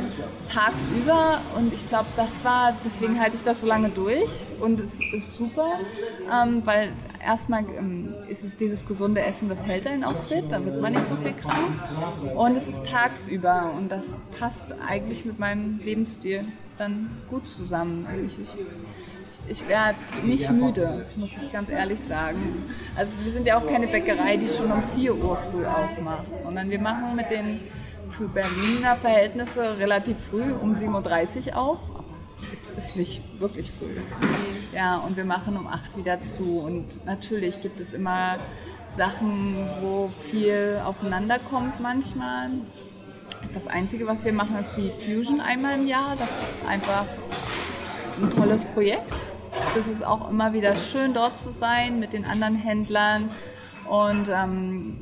tagsüber 0.53 1.41
und 1.57 1.73
ich 1.73 1.87
glaube, 1.89 2.09
das 2.17 2.45
war, 2.45 2.77
deswegen 2.85 3.19
halte 3.19 3.37
ich 3.37 3.43
das 3.43 3.63
so 3.63 3.67
lange 3.67 3.89
durch 3.89 4.31
und 4.61 4.79
es 4.79 5.01
ist 5.15 5.35
super, 5.35 5.73
ähm, 6.31 6.63
weil 6.65 6.93
erstmal 7.25 7.65
ähm, 7.79 8.15
ist 8.29 8.45
es 8.45 8.57
dieses 8.57 8.87
gesunde 8.87 9.23
Essen, 9.23 9.49
das 9.49 9.67
hält 9.67 9.87
einen 9.87 10.05
auch 10.05 10.25
fit, 10.25 10.45
da 10.51 10.63
wird 10.65 10.83
man 10.83 10.93
nicht 10.93 11.07
so 11.07 11.17
viel 11.17 11.33
krank 11.33 11.81
und 12.35 12.57
es 12.57 12.69
ist 12.69 12.85
tagsüber 12.85 13.73
und 13.77 13.91
das 13.91 14.13
passt 14.39 14.75
eigentlich 14.87 15.25
mit 15.25 15.39
meinem 15.39 15.81
Lebensstil 15.83 16.45
dann 16.77 17.11
gut 17.31 17.49
zusammen. 17.49 18.07
Also 18.11 18.27
ich, 18.27 18.39
ich, 18.39 18.59
ich 19.49 19.69
werde 19.69 19.97
nicht 20.25 20.51
müde, 20.51 21.07
muss 21.17 21.37
ich 21.37 21.51
ganz 21.53 21.71
ehrlich 21.71 22.01
sagen. 22.01 22.39
Also 22.97 23.25
wir 23.25 23.33
sind 23.33 23.47
ja 23.47 23.59
auch 23.59 23.67
keine 23.67 23.87
Bäckerei, 23.87 24.37
die 24.37 24.49
schon 24.49 24.71
um 24.71 24.83
4 24.95 25.15
Uhr 25.15 25.39
früh 25.51 25.65
aufmacht, 25.65 26.37
sondern 26.37 26.69
wir 26.69 26.81
machen 26.81 27.17
mit 27.17 27.31
den 27.31 27.61
für 28.11 28.29
Berliner 28.29 28.97
Verhältnisse 28.97 29.79
relativ 29.79 30.17
früh, 30.31 30.53
um 30.53 30.75
7.30 30.75 31.49
Uhr 31.49 31.57
auf. 31.57 31.79
Es 32.53 32.85
ist 32.85 32.97
nicht 32.97 33.41
wirklich 33.41 33.71
früh. 33.71 33.97
Ja, 34.73 34.99
und 34.99 35.17
wir 35.17 35.25
machen 35.25 35.57
um 35.57 35.67
8 35.67 35.93
Uhr 35.93 35.99
wieder 35.99 36.21
zu. 36.21 36.61
Und 36.61 37.05
natürlich 37.07 37.61
gibt 37.61 37.81
es 37.81 37.93
immer 37.93 38.37
Sachen, 38.87 39.69
wo 39.81 40.11
viel 40.31 40.81
aufeinander 40.85 41.39
kommt 41.39 41.81
manchmal. 41.81 42.51
Das 43.53 43.67
Einzige, 43.69 44.07
was 44.07 44.25
wir 44.25 44.33
machen, 44.33 44.57
ist 44.59 44.73
die 44.77 44.91
Fusion 44.91 45.41
einmal 45.41 45.79
im 45.79 45.87
Jahr. 45.87 46.17
Das 46.17 46.31
ist 46.39 46.65
einfach 46.67 47.07
ein 48.21 48.31
tolles 48.31 48.65
Projekt. 48.65 49.15
Das 49.75 49.89
ist 49.89 50.05
auch 50.05 50.31
immer 50.31 50.53
wieder 50.53 50.77
schön, 50.77 51.15
dort 51.15 51.37
zu 51.37 51.51
sein 51.51 52.01
mit 52.01 52.13
den 52.13 52.25
anderen 52.25 52.57
Händlern. 52.57 53.31
Und 53.89 54.29
ähm, 54.29 54.99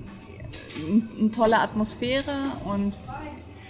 eine 1.19 1.31
tolle 1.31 1.59
Atmosphäre 1.59 2.33
und 2.65 2.95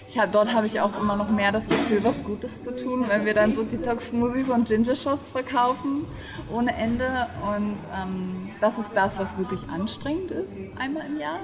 ich 0.09 0.19
hab, 0.19 0.33
dort 0.33 0.55
habe 0.55 0.67
ich 0.67 0.81
auch 0.81 0.99
immer 0.99 1.17
noch 1.17 1.29
mehr 1.29 1.53
das 1.53 1.69
Gefühl, 1.69 2.03
was 2.03 2.25
Gutes 2.25 2.63
zu 2.63 2.75
tun, 2.75 3.05
wenn 3.09 3.27
wir 3.27 3.35
dann 3.35 3.55
so 3.55 3.63
Detox-Smoothies 3.63 4.49
und 4.49 4.67
Ginger-Shots 4.67 5.29
verkaufen 5.29 6.07
ohne 6.51 6.75
Ende. 6.75 7.27
Und 7.43 7.77
ähm, 7.95 8.51
das 8.59 8.79
ist 8.79 8.93
das, 8.95 9.19
was 9.19 9.37
wirklich 9.37 9.69
anstrengend 9.69 10.31
ist, 10.31 10.71
einmal 10.79 11.05
im 11.07 11.21
Jahr. 11.21 11.41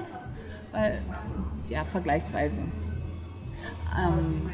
Weil, 0.71 0.97
ja, 1.69 1.85
vergleichsweise. 1.85 2.61
Ähm, 3.95 4.49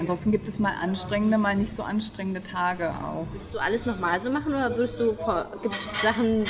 ansonsten 0.00 0.32
gibt 0.32 0.48
es 0.48 0.58
mal 0.58 0.74
anstrengende, 0.82 1.38
mal 1.38 1.54
nicht 1.54 1.72
so 1.72 1.84
anstrengende 1.84 2.42
Tage 2.42 2.90
auch. 2.90 3.26
Würdest 3.32 3.54
du 3.54 3.58
alles 3.60 3.86
nochmal 3.86 4.20
so 4.20 4.30
machen 4.30 4.54
oder 4.54 4.70
würdest 4.70 4.98
du, 4.98 5.16
gibt 5.62 5.74
es 5.74 6.02
Sachen, 6.02 6.46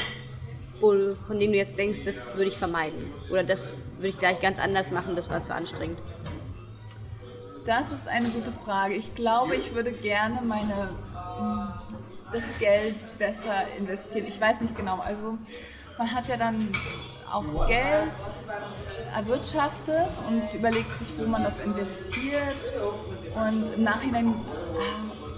wo, 0.80 1.14
von 1.26 1.38
denen 1.38 1.52
du 1.52 1.58
jetzt 1.58 1.76
denkst, 1.76 2.00
das 2.06 2.34
würde 2.36 2.48
ich 2.48 2.56
vermeiden? 2.56 3.12
Oder 3.30 3.44
das 3.44 3.70
würde 4.02 4.08
ich 4.08 4.18
gleich 4.18 4.40
ganz 4.40 4.58
anders 4.58 4.90
machen, 4.90 5.14
das 5.14 5.30
war 5.30 5.42
zu 5.42 5.54
anstrengend? 5.54 6.00
Das 7.64 7.92
ist 7.92 8.08
eine 8.08 8.28
gute 8.28 8.50
Frage. 8.50 8.94
Ich 8.94 9.14
glaube, 9.14 9.54
ich 9.54 9.74
würde 9.74 9.92
gerne 9.92 10.40
meine, 10.42 10.88
das 12.32 12.58
Geld 12.58 12.96
besser 13.18 13.68
investieren. 13.78 14.26
Ich 14.26 14.40
weiß 14.40 14.60
nicht 14.60 14.76
genau. 14.76 14.98
Also 14.98 15.38
man 15.96 16.12
hat 16.12 16.26
ja 16.26 16.36
dann 16.36 16.72
auch 17.32 17.68
Geld 17.68 18.10
erwirtschaftet 19.14 20.20
und 20.28 20.52
überlegt 20.52 20.92
sich, 20.94 21.14
wo 21.16 21.26
man 21.26 21.44
das 21.44 21.60
investiert. 21.60 22.74
Und 23.36 23.72
im 23.74 23.84
Nachhinein 23.84 24.34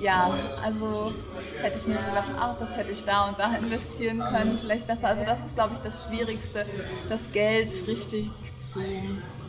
ja, 0.00 0.34
also 0.62 1.12
hätte 1.60 1.76
ich 1.76 1.86
mir 1.86 1.94
gedacht, 1.94 2.28
ach, 2.38 2.56
das 2.58 2.76
hätte 2.76 2.92
ich 2.92 3.04
da 3.04 3.28
und 3.28 3.38
da 3.38 3.54
investieren 3.56 4.20
können, 4.20 4.58
vielleicht 4.60 4.86
besser. 4.86 5.08
Also 5.08 5.24
das 5.24 5.40
ist, 5.40 5.54
glaube 5.54 5.74
ich, 5.74 5.80
das 5.80 6.04
Schwierigste, 6.04 6.64
das 7.08 7.32
Geld 7.32 7.72
richtig 7.86 8.30
zu 8.56 8.80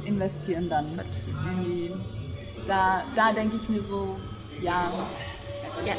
investieren 0.05 0.69
dann. 0.69 1.01
Die, 1.63 1.91
da, 2.67 3.03
da 3.15 3.33
denke 3.33 3.55
ich 3.55 3.69
mir 3.69 3.81
so, 3.81 4.17
ja. 4.61 4.91
ja. 5.85 5.93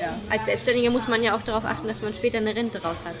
ja. 0.00 0.08
Als 0.30 0.44
Selbstständiger 0.44 0.90
muss 0.90 1.08
man 1.08 1.22
ja 1.22 1.36
auch 1.36 1.42
darauf 1.42 1.64
achten, 1.64 1.88
dass 1.88 2.02
man 2.02 2.14
später 2.14 2.38
eine 2.38 2.54
Rente 2.54 2.82
raus 2.82 2.96
hat. 3.04 3.16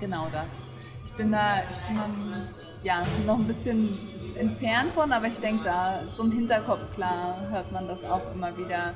Genau 0.00 0.26
das. 0.32 0.70
Ich 1.04 1.12
bin 1.12 1.32
da, 1.32 1.62
ich 1.70 1.78
bin 1.78 1.96
dann, 1.96 2.48
ja, 2.82 3.02
noch 3.26 3.38
ein 3.38 3.46
bisschen 3.46 3.98
entfernt 4.36 4.92
von, 4.94 5.12
aber 5.12 5.26
ich 5.26 5.38
denke 5.38 5.64
da, 5.64 6.00
so 6.10 6.22
im 6.22 6.32
Hinterkopf 6.32 6.94
klar 6.94 7.36
hört 7.50 7.70
man 7.72 7.86
das 7.86 8.04
auch 8.04 8.22
immer 8.34 8.56
wieder 8.56 8.94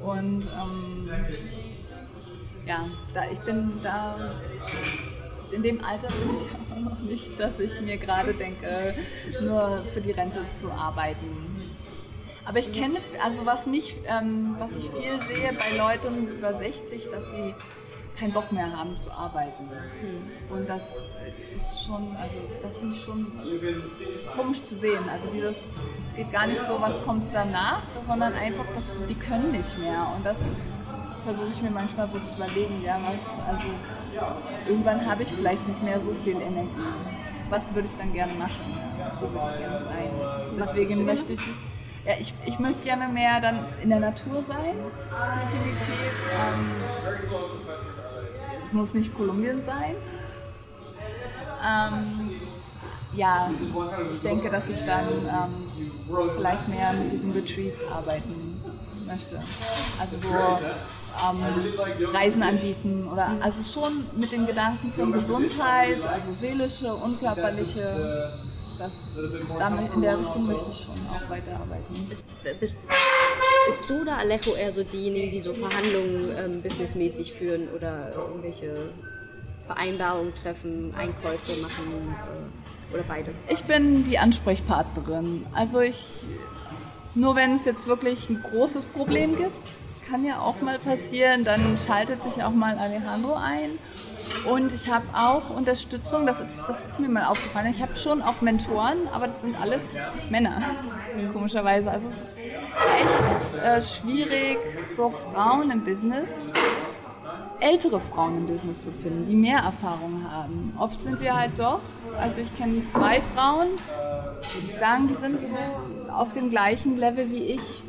und 0.00 0.44
ähm, 0.44 1.10
ja, 2.66 2.86
da 3.14 3.22
ich 3.30 3.38
bin 3.40 3.72
da 3.82 4.16
in 5.50 5.62
dem 5.62 5.82
Alter 5.84 6.08
bin 6.08 6.34
ich 6.34 6.42
aber 6.70 6.80
noch 6.80 7.00
nicht, 7.00 7.40
dass 7.40 7.58
ich 7.58 7.80
mir 7.80 7.96
gerade 7.96 8.34
denke, 8.34 8.94
nur 9.40 9.82
für 9.92 10.00
die 10.00 10.10
Rente 10.10 10.44
zu 10.52 10.70
arbeiten. 10.70 11.48
Aber 12.44 12.58
ich 12.58 12.72
kenne, 12.72 13.00
also 13.22 13.44
was 13.44 13.66
mich, 13.66 13.96
ähm, 14.06 14.56
was 14.58 14.74
ich 14.74 14.88
viel 14.90 15.20
sehe 15.20 15.52
bei 15.52 15.76
Leuten 15.76 16.28
über 16.28 16.56
60, 16.56 17.10
dass 17.10 17.30
sie 17.30 17.54
keinen 18.18 18.32
Bock 18.32 18.50
mehr 18.52 18.76
haben 18.76 18.96
zu 18.96 19.10
arbeiten. 19.12 19.64
Mhm. 19.64 20.54
Und 20.54 20.68
das 20.68 21.06
ist 21.54 21.84
schon, 21.84 22.16
also 22.16 22.38
das 22.62 22.78
finde 22.78 22.94
ich 22.94 23.02
schon 23.02 23.26
komisch 24.36 24.62
zu 24.62 24.74
sehen. 24.74 25.08
Also 25.10 25.28
dieses, 25.30 25.68
es 26.08 26.16
geht 26.16 26.32
gar 26.32 26.46
nicht 26.46 26.60
so, 26.60 26.80
was 26.80 27.02
kommt 27.02 27.32
danach, 27.32 27.82
sondern 28.02 28.34
einfach, 28.34 28.66
dass 28.74 28.94
die 29.08 29.14
können 29.14 29.52
nicht 29.52 29.78
mehr. 29.78 30.06
Und 30.16 30.24
das 30.24 30.46
versuche 31.24 31.48
ich 31.52 31.62
mir 31.62 31.70
manchmal 31.70 32.08
so 32.08 32.18
zu 32.20 32.36
überlegen, 32.36 32.82
ja, 32.82 32.98
was, 33.04 33.38
also 33.46 33.68
irgendwann 34.68 35.04
habe 35.04 35.22
ich 35.22 35.32
vielleicht 35.32 35.66
nicht 35.68 35.82
mehr 35.82 36.00
so 36.00 36.12
viel 36.24 36.40
Energie. 36.40 36.78
Was 37.50 37.74
würde 37.74 37.88
ich 37.88 37.96
dann 37.96 38.12
gerne 38.12 38.34
machen? 38.34 38.76
Wo 39.20 39.32
würde 39.32 39.50
ich 39.52 39.58
gerne 39.58 39.84
sein? 39.84 40.10
Deswegen 40.58 41.04
möchte 41.04 41.32
ich 41.32 41.40
ja, 42.08 42.14
ich, 42.18 42.32
ich 42.46 42.58
möchte 42.58 42.80
gerne 42.84 43.08
mehr 43.08 43.38
dann 43.38 43.66
in 43.82 43.90
der 43.90 44.00
Natur 44.00 44.42
sein, 44.42 44.76
definitiv. 45.44 45.92
Ähm, 46.32 46.70
muss 48.72 48.94
nicht 48.94 49.14
Kolumbien 49.14 49.62
sein. 49.64 49.96
Ähm, 51.66 52.30
ja, 53.14 53.50
ich 54.12 54.20
denke, 54.20 54.50
dass 54.50 54.68
ich 54.68 54.82
dann 54.84 55.08
ähm, 55.08 56.28
vielleicht 56.36 56.68
mehr 56.68 56.92
mit 56.92 57.10
diesen 57.10 57.32
Retreats 57.32 57.82
arbeiten 57.84 58.62
möchte. 59.06 59.36
Also 60.00 60.18
so 60.18 60.28
ähm, 60.28 62.14
Reisen 62.14 62.42
anbieten 62.42 63.08
oder 63.10 63.32
also 63.40 63.62
schon 63.62 64.04
mit 64.16 64.30
den 64.30 64.46
Gedanken 64.46 64.92
von 64.92 65.12
Gesundheit, 65.12 66.06
also 66.06 66.32
seelische 66.32 66.94
und 66.94 67.18
körperliche 67.18 68.32
das, 68.78 69.10
damit 69.58 69.92
in 69.92 70.02
der 70.02 70.18
Richtung 70.20 70.46
möchte 70.46 70.70
ich 70.70 70.80
schon 70.84 70.94
auch 71.10 71.28
weiterarbeiten. 71.28 72.10
Bist, 73.68 73.90
du 73.90 74.00
oder 74.00 74.16
Alejo 74.16 74.54
eher 74.54 74.72
so 74.72 74.82
diejenigen, 74.82 75.30
die 75.30 75.40
so 75.40 75.52
Verhandlungen 75.52 76.30
ähm, 76.38 76.62
businessmäßig 76.62 77.34
führen 77.34 77.68
oder 77.76 78.14
irgendwelche 78.16 78.88
Vereinbarungen 79.66 80.34
treffen, 80.34 80.94
Einkäufe 80.96 81.60
machen 81.60 82.16
äh, 82.90 82.94
oder 82.94 83.02
beide? 83.06 83.32
Ich 83.50 83.64
bin 83.64 84.04
die 84.04 84.18
Ansprechpartnerin. 84.18 85.44
Also 85.54 85.80
ich, 85.80 86.22
nur 87.14 87.36
wenn 87.36 87.56
es 87.56 87.66
jetzt 87.66 87.86
wirklich 87.86 88.30
ein 88.30 88.42
großes 88.42 88.86
Problem 88.86 89.36
gibt, 89.36 89.74
kann 90.08 90.24
ja 90.24 90.40
auch 90.40 90.62
mal 90.62 90.78
passieren, 90.78 91.44
dann 91.44 91.76
schaltet 91.76 92.22
sich 92.22 92.42
auch 92.42 92.52
mal 92.52 92.78
Alejandro 92.78 93.34
ein 93.34 93.72
und 94.44 94.72
ich 94.72 94.88
habe 94.90 95.04
auch 95.14 95.50
Unterstützung, 95.50 96.26
das 96.26 96.40
ist, 96.40 96.64
das 96.66 96.84
ist 96.84 97.00
mir 97.00 97.08
mal 97.08 97.24
aufgefallen. 97.24 97.68
Ich 97.70 97.82
habe 97.82 97.96
schon 97.96 98.22
auch 98.22 98.40
Mentoren, 98.40 99.08
aber 99.12 99.26
das 99.26 99.40
sind 99.40 99.60
alles 99.60 99.96
Männer, 100.30 100.62
komischerweise. 101.32 101.90
Also 101.90 102.08
es 102.08 102.14
ist 102.14 102.36
echt 103.02 103.62
äh, 103.62 103.82
schwierig, 103.82 104.58
so 104.96 105.10
Frauen 105.10 105.70
im 105.70 105.84
Business, 105.84 106.46
ältere 107.60 108.00
Frauen 108.00 108.38
im 108.38 108.46
Business 108.46 108.84
zu 108.84 108.92
finden, 108.92 109.26
die 109.28 109.36
mehr 109.36 109.58
Erfahrung 109.58 110.26
haben. 110.30 110.74
Oft 110.78 111.00
sind 111.00 111.20
wir 111.20 111.36
halt 111.36 111.58
doch, 111.58 111.80
also 112.20 112.40
ich 112.40 112.54
kenne 112.56 112.84
zwei 112.84 113.20
Frauen, 113.34 113.68
würde 114.52 114.64
ich 114.64 114.72
sagen, 114.72 115.08
die 115.08 115.14
sind 115.14 115.40
so 115.40 115.56
auf 116.12 116.32
dem 116.32 116.50
gleichen 116.50 116.96
Level 116.96 117.30
wie 117.30 117.44
ich 117.44 117.82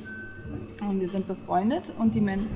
und 0.82 1.02
wir 1.02 1.10
sind 1.10 1.28
befreundet 1.28 1.94
und 1.98 2.16
die 2.16 2.22
Men 2.22 2.48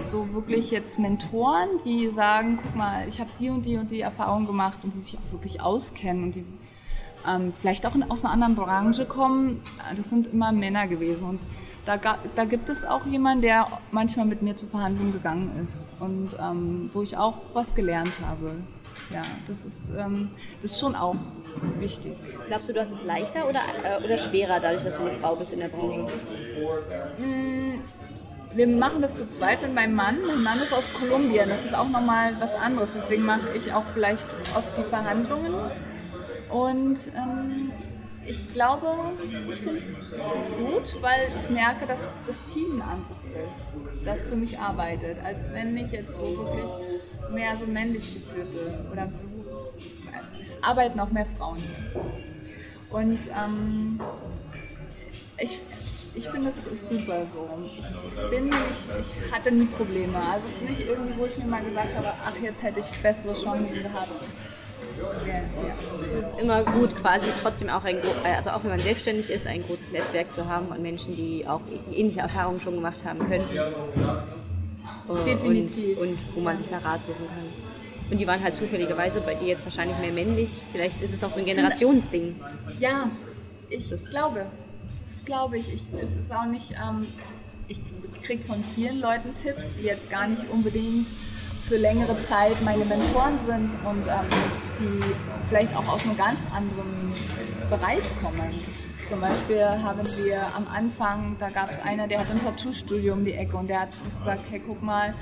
so 0.00 0.32
wirklich 0.32 0.70
jetzt 0.70 0.98
Mentoren, 0.98 1.68
die 1.84 2.08
sagen, 2.08 2.58
guck 2.62 2.76
mal, 2.76 3.06
ich 3.08 3.20
habe 3.20 3.30
die 3.38 3.50
und 3.50 3.64
die 3.64 3.76
und 3.76 3.90
die 3.90 4.00
Erfahrung 4.00 4.46
gemacht 4.46 4.78
und 4.82 4.94
die 4.94 4.98
sich 4.98 5.18
auch 5.18 5.32
wirklich 5.32 5.62
auskennen 5.62 6.24
und 6.24 6.34
die 6.34 6.44
ähm, 7.28 7.52
vielleicht 7.58 7.86
auch 7.86 7.94
in, 7.94 8.02
aus 8.10 8.24
einer 8.24 8.32
anderen 8.32 8.54
Branche 8.54 9.04
kommen, 9.04 9.62
das 9.94 10.10
sind 10.10 10.28
immer 10.32 10.52
Männer 10.52 10.86
gewesen 10.86 11.28
und 11.28 11.40
da, 11.86 11.96
da 11.96 12.44
gibt 12.44 12.68
es 12.68 12.84
auch 12.84 13.06
jemanden, 13.06 13.42
der 13.42 13.66
manchmal 13.90 14.26
mit 14.26 14.42
mir 14.42 14.54
zur 14.54 14.68
Verhandlung 14.68 15.12
gegangen 15.12 15.50
ist 15.62 15.92
und 15.98 16.30
ähm, 16.38 16.90
wo 16.92 17.02
ich 17.02 17.16
auch 17.16 17.38
was 17.52 17.74
gelernt 17.74 18.12
habe. 18.26 18.56
Ja, 19.12 19.22
das 19.48 19.64
ist, 19.64 19.92
ähm, 19.98 20.30
das 20.62 20.72
ist 20.72 20.80
schon 20.80 20.94
auch 20.94 21.16
wichtig. 21.78 22.12
Glaubst 22.46 22.68
du, 22.68 22.72
du 22.72 22.80
hast 22.80 22.92
es 22.92 23.02
leichter 23.02 23.48
oder, 23.48 23.60
äh, 23.82 24.04
oder 24.04 24.16
schwerer, 24.16 24.60
dadurch, 24.60 24.84
dass 24.84 24.96
du 24.96 25.02
eine 25.02 25.18
Frau 25.18 25.34
bist 25.34 25.52
in 25.52 25.58
der 25.58 25.68
Branche? 25.68 26.06
Mm, 27.18 27.80
wir 28.52 28.66
machen 28.66 29.02
das 29.02 29.16
zu 29.16 29.28
zweit 29.28 29.62
mit 29.62 29.74
meinem 29.74 29.94
Mann. 29.94 30.18
Mein 30.26 30.42
Mann 30.42 30.58
ist 30.62 30.72
aus 30.72 30.92
Kolumbien. 30.94 31.48
Das 31.48 31.64
ist 31.64 31.76
auch 31.76 31.88
nochmal 31.88 32.32
was 32.38 32.54
anderes. 32.54 32.90
Deswegen 32.94 33.26
mache 33.26 33.40
ich 33.56 33.72
auch 33.72 33.84
vielleicht 33.94 34.26
oft 34.54 34.78
die 34.78 34.82
Verhandlungen. 34.82 35.54
Und 36.50 37.12
ähm, 37.16 37.72
ich 38.26 38.52
glaube, 38.52 38.86
ich 39.48 39.56
finde 39.56 39.78
es 39.78 40.54
gut, 40.56 41.02
weil 41.02 41.32
ich 41.36 41.48
merke, 41.50 41.86
dass 41.86 42.20
das 42.26 42.42
Team 42.42 42.80
ein 42.80 42.82
anderes 42.82 43.24
ist, 43.24 43.76
das 44.04 44.22
für 44.22 44.36
mich 44.36 44.58
arbeitet, 44.58 45.18
als 45.24 45.52
wenn 45.52 45.76
ich 45.76 45.90
jetzt 45.92 46.16
so 46.16 46.38
wirklich 46.38 46.70
mehr 47.32 47.56
so 47.56 47.66
männlich 47.66 48.14
geführte 48.14 48.84
oder 48.90 49.08
es 50.40 50.62
arbeiten 50.62 50.98
auch 51.00 51.10
mehr 51.10 51.26
Frauen. 51.38 51.62
Und 52.90 53.18
ähm, 53.28 54.00
ich, 55.38 55.60
ich 56.14 56.28
finde 56.28 56.48
es 56.48 56.88
super 56.88 57.24
so. 57.26 57.48
Ich 57.78 58.30
bin 58.30 58.44
nicht, 58.44 58.56
ich 59.00 59.32
hatte 59.32 59.52
nie 59.52 59.66
Probleme. 59.66 60.18
Also 60.18 60.46
es 60.48 60.54
ist 60.56 60.68
nicht 60.68 60.80
irgendwie, 60.80 61.16
wo 61.16 61.26
ich 61.26 61.36
mir 61.38 61.46
mal 61.46 61.64
gesagt 61.64 61.94
habe, 61.94 62.12
ach 62.24 62.42
jetzt 62.42 62.62
hätte 62.62 62.80
ich 62.80 63.02
bessere 63.02 63.32
Chancen 63.32 63.82
gehabt. 63.82 64.32
Ja, 65.26 65.34
ja. 65.34 65.42
Es 66.18 66.26
ist 66.26 66.40
immer 66.40 66.62
gut, 66.64 66.96
quasi 66.96 67.28
trotzdem 67.40 67.70
auch 67.70 67.84
ein, 67.84 67.98
also 68.24 68.50
auch 68.50 68.62
wenn 68.64 68.70
man 68.70 68.80
selbstständig 68.80 69.30
ist, 69.30 69.46
ein 69.46 69.62
großes 69.62 69.92
Netzwerk 69.92 70.32
zu 70.32 70.46
haben 70.46 70.68
von 70.68 70.82
Menschen, 70.82 71.16
die 71.16 71.46
auch 71.46 71.60
ähnliche 71.92 72.20
Erfahrungen 72.20 72.60
schon 72.60 72.74
gemacht 72.74 73.04
haben 73.04 73.20
können. 73.20 73.44
Definitiv. 75.26 75.98
Und, 75.98 76.08
und 76.08 76.18
wo 76.34 76.40
man 76.40 76.58
sich 76.58 76.70
mal 76.70 76.80
Rat 76.80 77.04
suchen 77.04 77.26
kann. 77.26 78.10
Und 78.10 78.18
die 78.18 78.26
waren 78.26 78.42
halt 78.42 78.56
zufälligerweise 78.56 79.20
bei 79.20 79.34
dir 79.34 79.48
jetzt 79.48 79.64
wahrscheinlich 79.64 79.96
mehr 79.98 80.12
männlich. 80.12 80.60
Vielleicht 80.72 81.00
ist 81.00 81.14
es 81.14 81.22
auch 81.22 81.32
so 81.32 81.38
ein 81.38 81.44
Generationsding. 81.44 82.34
Ja, 82.78 83.10
ich 83.68 83.88
das 83.88 84.10
glaube. 84.10 84.46
Das 85.00 85.24
glaube 85.24 85.58
ich. 85.58 85.72
ich. 85.72 85.82
Das 85.92 86.16
ist 86.16 86.32
auch 86.32 86.46
nicht. 86.46 86.72
Ähm, 86.72 87.06
ich 87.68 87.80
kriege 88.22 88.42
von 88.44 88.64
vielen 88.74 89.00
Leuten 89.00 89.32
Tipps, 89.34 89.70
die 89.78 89.84
jetzt 89.84 90.10
gar 90.10 90.26
nicht 90.26 90.48
unbedingt 90.50 91.06
für 91.68 91.76
längere 91.76 92.18
Zeit 92.18 92.60
meine 92.64 92.84
Mentoren 92.84 93.38
sind 93.38 93.70
und 93.84 94.06
ähm, 94.08 94.26
die 94.80 95.04
vielleicht 95.48 95.74
auch 95.76 95.86
aus 95.86 96.04
einem 96.04 96.16
ganz 96.16 96.40
anderen 96.52 97.12
Bereich 97.68 98.02
kommen. 98.20 98.40
Zum 99.02 99.20
Beispiel 99.20 99.64
haben 99.64 100.06
wir 100.06 100.40
am 100.56 100.66
Anfang, 100.68 101.36
da 101.38 101.50
gab 101.50 101.70
es 101.70 101.80
einer, 101.82 102.06
der 102.06 102.20
hat 102.20 102.30
ein 102.30 102.40
Tattoo-Studio 102.40 103.14
um 103.14 103.24
die 103.24 103.32
Ecke 103.32 103.56
und 103.56 103.68
der 103.68 103.80
hat 103.80 103.88
uns 104.04 104.16
gesagt, 104.16 104.42
hey 104.50 104.62
guck 104.64 104.82
mal, 104.82 105.14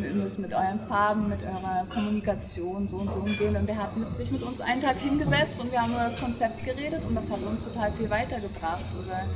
wir 0.00 0.12
müssen 0.14 0.42
mit 0.42 0.52
euren 0.52 0.80
Farben, 0.88 1.28
mit 1.28 1.42
eurer 1.42 1.86
Kommunikation 1.92 2.88
so 2.88 2.96
und 2.96 3.12
so 3.12 3.20
umgehen. 3.20 3.56
Und 3.56 3.68
der 3.68 3.76
hat 3.76 4.16
sich 4.16 4.30
mit 4.30 4.42
uns 4.42 4.60
einen 4.60 4.82
Tag 4.82 4.96
hingesetzt 4.98 5.60
und 5.60 5.70
wir 5.70 5.80
haben 5.80 5.92
über 5.92 6.04
das 6.04 6.16
Konzept 6.16 6.64
geredet 6.64 7.04
und 7.04 7.14
das 7.14 7.30
hat 7.30 7.42
uns 7.42 7.64
total 7.64 7.92
viel 7.92 8.10
weitergebracht. 8.10 8.86
Oder, 8.98 9.26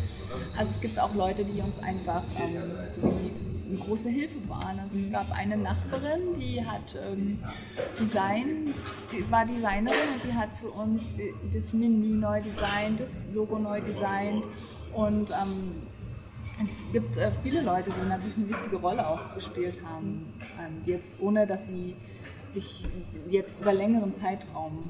also 0.56 0.70
es 0.70 0.80
gibt 0.80 0.98
auch 0.98 1.14
Leute, 1.14 1.44
die 1.44 1.60
uns 1.60 1.78
einfach 1.78 2.22
ähm, 2.40 2.72
so 2.88 3.02
wie 3.02 3.52
eine 3.72 3.80
große 3.80 4.10
Hilfe 4.10 4.48
waren. 4.48 4.78
Also 4.78 4.98
es 4.98 5.10
gab 5.10 5.30
eine 5.32 5.56
Nachbarin, 5.56 6.38
die 6.38 6.64
hat 6.64 6.98
ähm, 7.10 7.38
Design, 7.98 8.74
sie 9.06 9.24
war 9.30 9.44
Designerin 9.44 9.98
und 10.14 10.24
die 10.24 10.32
hat 10.32 10.50
für 10.54 10.70
uns 10.70 11.18
das 11.52 11.72
Menü 11.72 12.16
neu 12.16 12.40
designt, 12.42 13.00
das 13.00 13.28
Logo 13.32 13.58
neu 13.58 13.80
designt 13.80 14.44
und 14.94 15.30
ähm, 15.30 15.82
es 16.62 16.92
gibt 16.92 17.16
äh, 17.16 17.30
viele 17.42 17.62
Leute, 17.62 17.90
die 17.90 18.08
natürlich 18.08 18.36
eine 18.36 18.48
wichtige 18.48 18.76
Rolle 18.76 19.06
auch 19.08 19.34
gespielt 19.34 19.80
haben, 19.84 20.32
ähm, 20.60 20.82
jetzt 20.84 21.18
ohne 21.20 21.46
dass 21.46 21.66
sie 21.66 21.96
sich 22.50 22.86
jetzt 23.28 23.60
über 23.60 23.72
längeren 23.72 24.12
Zeitraum 24.12 24.82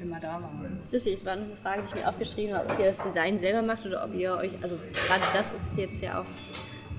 immer 0.00 0.18
da 0.18 0.34
waren. 0.34 0.80
Lustig, 0.90 1.14
es 1.14 1.26
war 1.26 1.36
noch 1.36 1.44
eine 1.44 1.56
Frage, 1.56 1.82
die 1.82 1.88
ich 1.88 1.94
mir 1.94 2.08
aufgeschrieben 2.08 2.56
habe, 2.56 2.70
ob 2.70 2.78
ihr 2.78 2.86
das 2.86 3.02
Design 3.02 3.38
selber 3.38 3.62
macht 3.62 3.84
oder 3.84 4.04
ob 4.04 4.14
ihr 4.14 4.34
euch, 4.34 4.52
also 4.62 4.76
gerade 5.06 5.22
das 5.34 5.52
ist 5.52 5.76
jetzt 5.76 6.00
ja 6.02 6.20
auch 6.20 6.26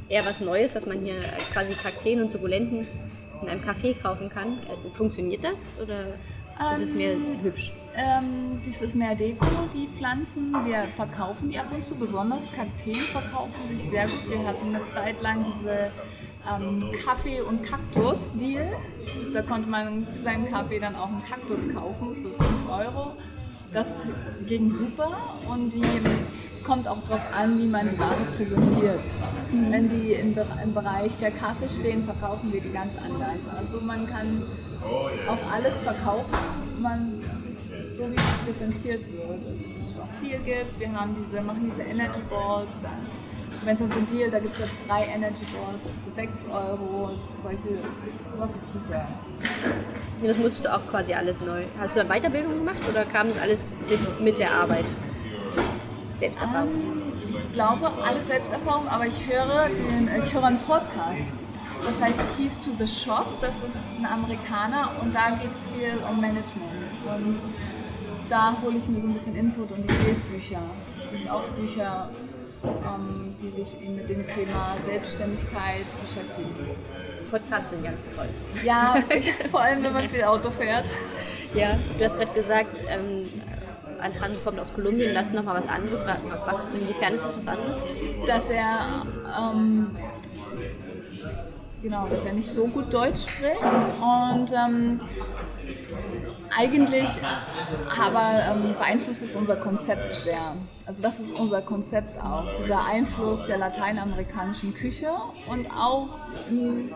eher 0.09 0.25
was 0.25 0.39
Neues, 0.39 0.73
dass 0.73 0.85
man 0.85 0.99
hier 0.99 1.19
quasi 1.51 1.73
Kakteen 1.73 2.21
und 2.21 2.29
Sukkulenten 2.29 2.87
in 3.41 3.49
einem 3.49 3.61
Café 3.61 3.95
kaufen 3.99 4.29
kann. 4.29 4.59
Äh, 4.59 4.89
funktioniert 4.91 5.43
das 5.43 5.67
oder 5.81 6.05
ist 6.73 6.81
es 6.81 6.93
mehr 6.93 7.13
ähm, 7.13 7.41
hübsch? 7.41 7.73
Ähm, 7.97 8.61
dies 8.65 8.81
ist 8.81 8.95
mehr 8.95 9.15
Deko, 9.15 9.45
die 9.73 9.87
Pflanzen. 9.97 10.53
Wir 10.65 10.85
verkaufen 10.95 11.49
die 11.49 11.59
ab 11.59 11.67
und 11.73 11.83
zu, 11.83 11.95
besonders 11.95 12.51
Kakteen 12.51 12.95
verkaufen 12.95 13.51
sich 13.71 13.89
sehr 13.89 14.07
gut. 14.07 14.29
Wir 14.29 14.45
hatten 14.45 14.73
eine 14.73 14.85
Zeit 14.85 15.21
lang 15.21 15.45
diese 15.45 15.91
ähm, 16.49 16.91
Kaffee- 17.03 17.41
und 17.41 17.63
Kaktus-Deal. 17.63 18.71
Da 19.33 19.41
konnte 19.41 19.69
man 19.69 20.11
zu 20.11 20.21
seinem 20.21 20.49
Kaffee 20.49 20.79
dann 20.79 20.95
auch 20.95 21.07
einen 21.07 21.23
Kaktus 21.25 21.73
kaufen 21.73 22.15
für 22.15 22.43
5 22.43 22.69
Euro. 22.69 23.17
Das 23.73 23.99
ging 24.47 24.69
super 24.69 25.11
und 25.49 25.71
die 25.71 25.83
kommt 26.65 26.87
auch 26.87 26.97
darauf 27.07 27.21
an, 27.33 27.59
wie 27.59 27.67
man 27.67 27.89
die 27.89 27.99
Ware 27.99 28.15
präsentiert. 28.35 29.03
Mhm. 29.51 29.71
Wenn 29.71 29.89
die 29.89 30.13
im, 30.13 30.35
im, 30.63 30.73
Bereich 30.73 31.17
der 31.17 31.31
Kasse 31.31 31.69
stehen, 31.69 32.03
verkaufen 32.03 32.51
wir 32.51 32.61
die 32.61 32.71
ganz 32.71 32.93
anders. 32.97 33.41
Also 33.57 33.79
man 33.81 34.07
kann 34.07 34.43
auch 35.27 35.51
alles 35.51 35.79
verkaufen, 35.79 36.33
man, 36.79 37.21
ist 37.77 37.97
so 37.97 38.03
wie 38.09 38.15
es 38.15 38.45
präsentiert 38.45 39.01
wird. 39.11 39.41
Es 39.51 39.99
auch 39.99 40.07
viel 40.21 40.37
gibt. 40.39 40.79
Wir 40.79 40.91
haben 40.91 41.15
diese, 41.19 41.41
machen 41.41 41.61
diese 41.65 41.83
Energy 41.83 42.21
Balls, 42.29 42.81
wenn 43.63 43.73
es 43.73 43.79
so 43.79 43.85
ein 43.85 44.07
Deal, 44.07 44.29
da 44.29 44.39
gibt 44.39 44.53
es 44.53 44.59
jetzt 44.59 44.81
drei 44.87 45.05
Energy 45.05 45.45
Bars 45.53 45.97
für 46.03 46.11
6 46.11 46.45
Euro, 46.51 47.11
solche, 47.41 47.79
sowas 48.31 48.51
ist 48.55 48.73
super. 48.73 49.07
Das 50.21 50.37
musst 50.37 50.63
du 50.63 50.73
auch 50.73 50.85
quasi 50.89 51.13
alles 51.13 51.41
neu. 51.41 51.63
Hast 51.79 51.95
du 51.95 52.03
da 52.03 52.05
Weiterbildung 52.05 52.59
gemacht 52.59 52.77
oder 52.89 53.05
kam 53.05 53.29
das 53.29 53.37
alles 53.39 53.73
mit, 53.89 54.21
mit 54.21 54.39
der 54.39 54.51
Arbeit? 54.51 54.85
Selbsterfahrung? 56.19 56.69
Ähm, 56.69 57.13
ich 57.29 57.51
glaube, 57.51 57.91
alles 58.03 58.27
Selbsterfahrung, 58.27 58.87
aber 58.87 59.05
ich 59.05 59.25
höre, 59.27 59.69
den, 59.69 60.09
ich 60.17 60.33
höre 60.33 60.43
einen 60.43 60.59
Podcast. 60.59 61.31
Das 61.85 62.01
heißt 62.01 62.19
Keys 62.35 62.59
to 62.61 62.71
the 62.79 62.87
Shop, 62.87 63.27
das 63.41 63.55
ist 63.57 63.77
ein 63.99 64.05
Amerikaner 64.05 64.89
und 65.01 65.13
da 65.13 65.29
geht 65.31 65.51
es 65.53 65.65
viel 65.65 65.93
um 66.09 66.19
Management. 66.19 66.71
Und 67.05 67.37
da 68.29 68.55
hole 68.63 68.77
ich 68.77 68.87
mir 68.87 68.99
so 68.99 69.07
ein 69.07 69.13
bisschen 69.13 69.35
Input 69.35 69.71
und 69.71 69.85
ich 69.85 70.07
lese 70.07 70.25
Bücher. 70.25 70.61
Ich 70.97 71.11
lese 71.11 71.33
auch 71.33 71.43
Bücher, 71.49 72.09
ähm, 72.63 73.35
die 73.41 73.49
sich 73.51 73.67
mit 73.81 74.09
dem 74.09 74.25
Thema 74.25 74.75
Selbstständigkeit 74.83 75.85
beschäftigen. 76.01 76.55
Podcasts 77.29 77.69
sind 77.71 77.83
ganz 77.83 77.99
toll. 78.15 78.29
Ja, 78.63 78.95
vor 79.51 79.61
allem 79.61 79.83
wenn 79.83 79.93
man 79.93 80.07
viel 80.07 80.23
Auto 80.23 80.49
fährt. 80.49 80.85
Ja, 81.53 81.77
du 81.97 82.03
hast 82.03 82.17
gerade 82.17 82.31
gesagt, 82.33 82.77
ähm, 82.89 83.27
Alejandro 83.99 84.39
kommt 84.43 84.59
aus 84.59 84.73
Kolumbien, 84.73 85.13
das 85.13 85.27
ist 85.27 85.33
nochmal 85.33 85.55
was 85.55 85.67
anderes. 85.67 86.05
Was, 86.05 86.69
inwiefern 86.69 87.13
ist 87.13 87.23
das 87.23 87.37
was 87.37 87.47
anderes? 87.47 87.79
Dass 88.27 88.49
er 88.49 89.05
ähm, 89.39 89.95
genau, 91.81 92.07
dass 92.07 92.25
er 92.25 92.33
nicht 92.33 92.49
so 92.49 92.65
gut 92.65 92.91
Deutsch 92.91 93.27
spricht 93.29 93.61
und 94.01 94.51
ähm, 94.51 94.99
eigentlich 96.57 97.07
aber 97.99 98.41
ähm, 98.51 98.75
beeinflusst 98.77 99.23
es 99.23 99.35
unser 99.35 99.55
Konzept 99.55 100.13
sehr. 100.13 100.55
Also 100.85 101.01
das 101.01 101.19
ist 101.19 101.39
unser 101.39 101.61
Konzept 101.61 102.19
auch, 102.21 102.45
dieser 102.57 102.85
Einfluss 102.85 103.45
der 103.45 103.57
lateinamerikanischen 103.57 104.73
Küche 104.73 105.09
und 105.47 105.67
auch, 105.71 106.17
wie 106.49 106.91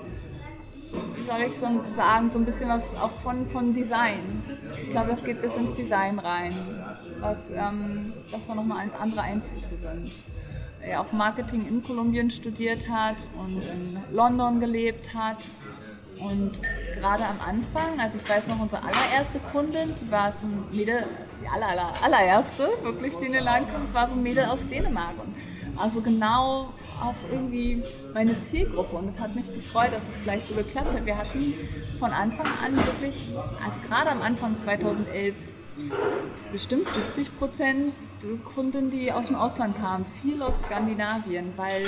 soll 1.27 1.41
ich 1.45 1.55
so 1.55 1.67
sagen, 1.95 2.29
so 2.29 2.39
ein 2.39 2.45
bisschen 2.45 2.69
was 2.69 2.95
auch 2.95 3.11
von, 3.23 3.47
von 3.49 3.73
Design. 3.73 4.43
Ich 4.81 4.89
glaube, 4.89 5.09
das 5.09 5.23
geht 5.23 5.41
bis 5.41 5.55
ins 5.55 5.73
Design 5.73 6.19
rein, 6.19 6.53
was, 7.19 7.51
ähm, 7.51 8.13
was 8.31 8.47
da 8.47 8.55
nochmal 8.55 8.89
andere 8.99 9.21
Einflüsse 9.21 9.77
sind 9.77 10.11
er 10.81 11.01
auch 11.01 11.11
Marketing 11.11 11.67
in 11.67 11.83
Kolumbien 11.83 12.29
studiert 12.29 12.89
hat 12.89 13.27
und 13.37 13.63
in 13.65 13.97
London 14.11 14.59
gelebt 14.59 15.13
hat. 15.13 15.37
Und 16.19 16.61
gerade 16.95 17.23
am 17.23 17.39
Anfang, 17.39 17.99
also 17.99 18.17
ich 18.17 18.29
weiß 18.29 18.47
noch, 18.47 18.59
unsere 18.59 18.81
allererste 18.83 19.39
Kundin, 19.51 19.93
die 20.01 20.11
war 20.11 20.33
so 20.33 20.47
ein 20.47 20.65
Mädel, 20.71 21.05
die 21.41 21.47
aller, 21.47 21.67
aller, 21.67 21.93
allererste, 22.03 22.69
wirklich, 22.81 23.15
die 23.17 23.27
in 23.27 23.33
den 23.33 23.43
Laden 23.43 23.69
kam, 23.69 23.83
das 23.83 23.93
war 23.93 24.09
so 24.09 24.15
ein 24.15 24.23
Mädel 24.23 24.45
aus 24.45 24.67
Dänemark. 24.67 25.13
Und 25.17 25.33
also 25.79 26.01
genau 26.01 26.73
auch 27.01 27.15
irgendwie 27.31 27.81
meine 28.13 28.41
Zielgruppe. 28.41 28.97
Und 28.97 29.07
es 29.07 29.19
hat 29.19 29.33
mich 29.33 29.53
gefreut, 29.53 29.93
dass 29.93 30.03
es 30.09 30.21
gleich 30.23 30.43
so 30.45 30.53
geklappt 30.55 30.93
hat. 30.93 31.05
Wir 31.05 31.17
hatten 31.17 31.53
von 31.99 32.11
Anfang 32.11 32.47
an 32.65 32.75
wirklich, 32.75 33.31
also 33.65 33.79
gerade 33.87 34.09
am 34.09 34.21
Anfang 34.21 34.57
2011, 34.57 35.35
bestimmt 36.51 36.89
70 36.89 37.37
Prozent 37.37 37.93
Kunden, 38.53 38.91
die 38.91 39.11
aus 39.11 39.27
dem 39.27 39.35
Ausland 39.35 39.77
kamen, 39.77 40.05
viel 40.21 40.41
aus 40.41 40.63
Skandinavien, 40.63 41.53
weil 41.55 41.83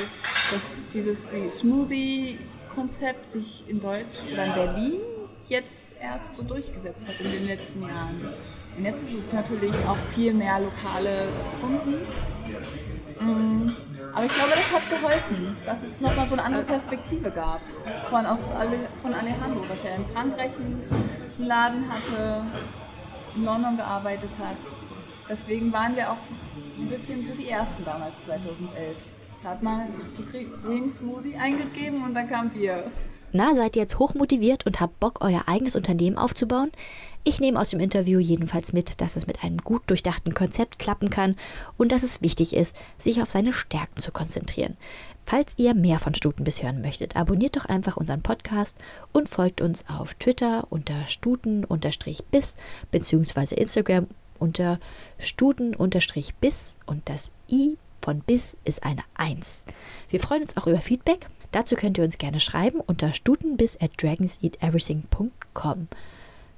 das, 0.51 0.89
dieses 0.93 1.31
Smoothie-Konzept 1.57 3.25
sich 3.25 3.65
in 3.67 3.79
Deutschland 3.79 4.33
oder 4.33 4.45
in 4.45 4.53
Berlin 4.53 5.01
jetzt 5.49 5.95
erst 6.01 6.37
so 6.37 6.43
durchgesetzt 6.43 7.07
hat 7.07 7.19
in 7.19 7.31
den 7.31 7.47
letzten 7.47 7.81
Jahren. 7.81 8.29
Und 8.77 8.85
jetzt 8.85 9.03
ist 9.03 9.17
es 9.17 9.33
natürlich 9.33 9.75
auch 9.85 9.97
viel 10.15 10.33
mehr 10.33 10.61
lokale 10.61 11.27
Kunden. 11.59 11.95
Mm, 13.19 13.75
aber 14.13 14.25
ich 14.25 14.33
glaube, 14.33 14.51
das 14.51 14.73
hat 14.73 14.89
geholfen, 14.89 15.57
dass 15.65 15.83
es 15.83 15.99
nochmal 15.99 16.27
so 16.27 16.33
eine 16.33 16.43
andere 16.43 16.63
Perspektive 16.63 17.31
gab 17.31 17.61
von, 18.09 18.25
aus, 18.25 18.53
von 19.01 19.13
Alejandro, 19.13 19.65
dass 19.67 19.83
er 19.83 19.95
in 19.97 20.05
Frankreich 20.07 20.53
einen 20.55 21.47
Laden 21.47 21.85
hatte, 21.89 22.45
in 23.35 23.45
London 23.45 23.77
gearbeitet 23.77 24.31
hat 24.39 24.57
Deswegen 25.31 25.71
waren 25.71 25.95
wir 25.95 26.11
auch 26.11 26.17
ein 26.77 26.87
bisschen 26.89 27.25
so 27.25 27.33
die 27.33 27.47
Ersten 27.47 27.85
damals, 27.85 28.23
2011. 28.25 28.97
Da 29.41 29.49
hat 29.51 29.63
man 29.63 29.87
zu 30.13 30.23
Green 30.23 30.89
Smoothie 30.89 31.37
eingegeben 31.37 32.03
und 32.03 32.13
dann 32.13 32.27
kam 32.29 32.49
Bier. 32.49 32.83
Na, 33.31 33.55
seid 33.55 33.77
ihr 33.77 33.83
jetzt 33.83 33.97
hochmotiviert 33.97 34.65
und 34.65 34.81
habt 34.81 34.99
Bock, 34.99 35.19
euer 35.21 35.43
eigenes 35.47 35.77
Unternehmen 35.77 36.17
aufzubauen? 36.17 36.71
Ich 37.23 37.39
nehme 37.39 37.59
aus 37.59 37.69
dem 37.69 37.79
Interview 37.79 38.19
jedenfalls 38.19 38.73
mit, 38.73 38.99
dass 38.99 39.15
es 39.15 39.27
mit 39.27 39.43
einem 39.43 39.57
gut 39.59 39.83
durchdachten 39.87 40.33
Konzept 40.33 40.79
klappen 40.79 41.11
kann 41.11 41.35
und 41.77 41.91
dass 41.91 42.01
es 42.01 42.21
wichtig 42.21 42.55
ist, 42.55 42.75
sich 42.97 43.21
auf 43.21 43.29
seine 43.29 43.53
Stärken 43.53 44.01
zu 44.01 44.11
konzentrieren. 44.11 44.75
Falls 45.27 45.53
ihr 45.57 45.75
mehr 45.75 45.99
von 45.99 46.15
Stutenbiss 46.15 46.63
hören 46.63 46.81
möchtet, 46.81 47.15
abonniert 47.15 47.55
doch 47.55 47.65
einfach 47.65 47.95
unseren 47.95 48.23
Podcast 48.23 48.75
und 49.11 49.29
folgt 49.29 49.61
uns 49.61 49.85
auf 49.87 50.15
Twitter 50.15 50.65
unter 50.71 51.05
stuten-biss 51.05 52.55
bzw. 52.89 53.55
Instagram 53.55 54.07
unter 54.39 54.79
Studen-Bis 55.19 56.77
und 56.87 57.07
das 57.07 57.31
I 57.49 57.77
von 58.01 58.21
Bis 58.21 58.57
ist 58.65 58.81
eine 58.83 59.03
1. 59.13 59.65
Wir 60.09 60.19
freuen 60.19 60.41
uns 60.41 60.57
auch 60.57 60.65
über 60.65 60.81
Feedback. 60.81 61.27
Dazu 61.51 61.75
könnt 61.75 61.99
ihr 61.99 62.03
uns 62.03 62.17
gerne 62.17 62.39
schreiben 62.39 62.79
unter 62.79 63.13
stutenbiss 63.13 63.79
at 63.79 63.91
dragonseateverything.com. 64.01 65.87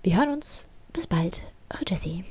Wir 0.03 0.17
hören 0.17 0.31
uns. 0.33 0.65
Bis 0.91 1.07
bald. 1.07 1.39
Eure 1.73 1.85
Jessie. 1.87 2.25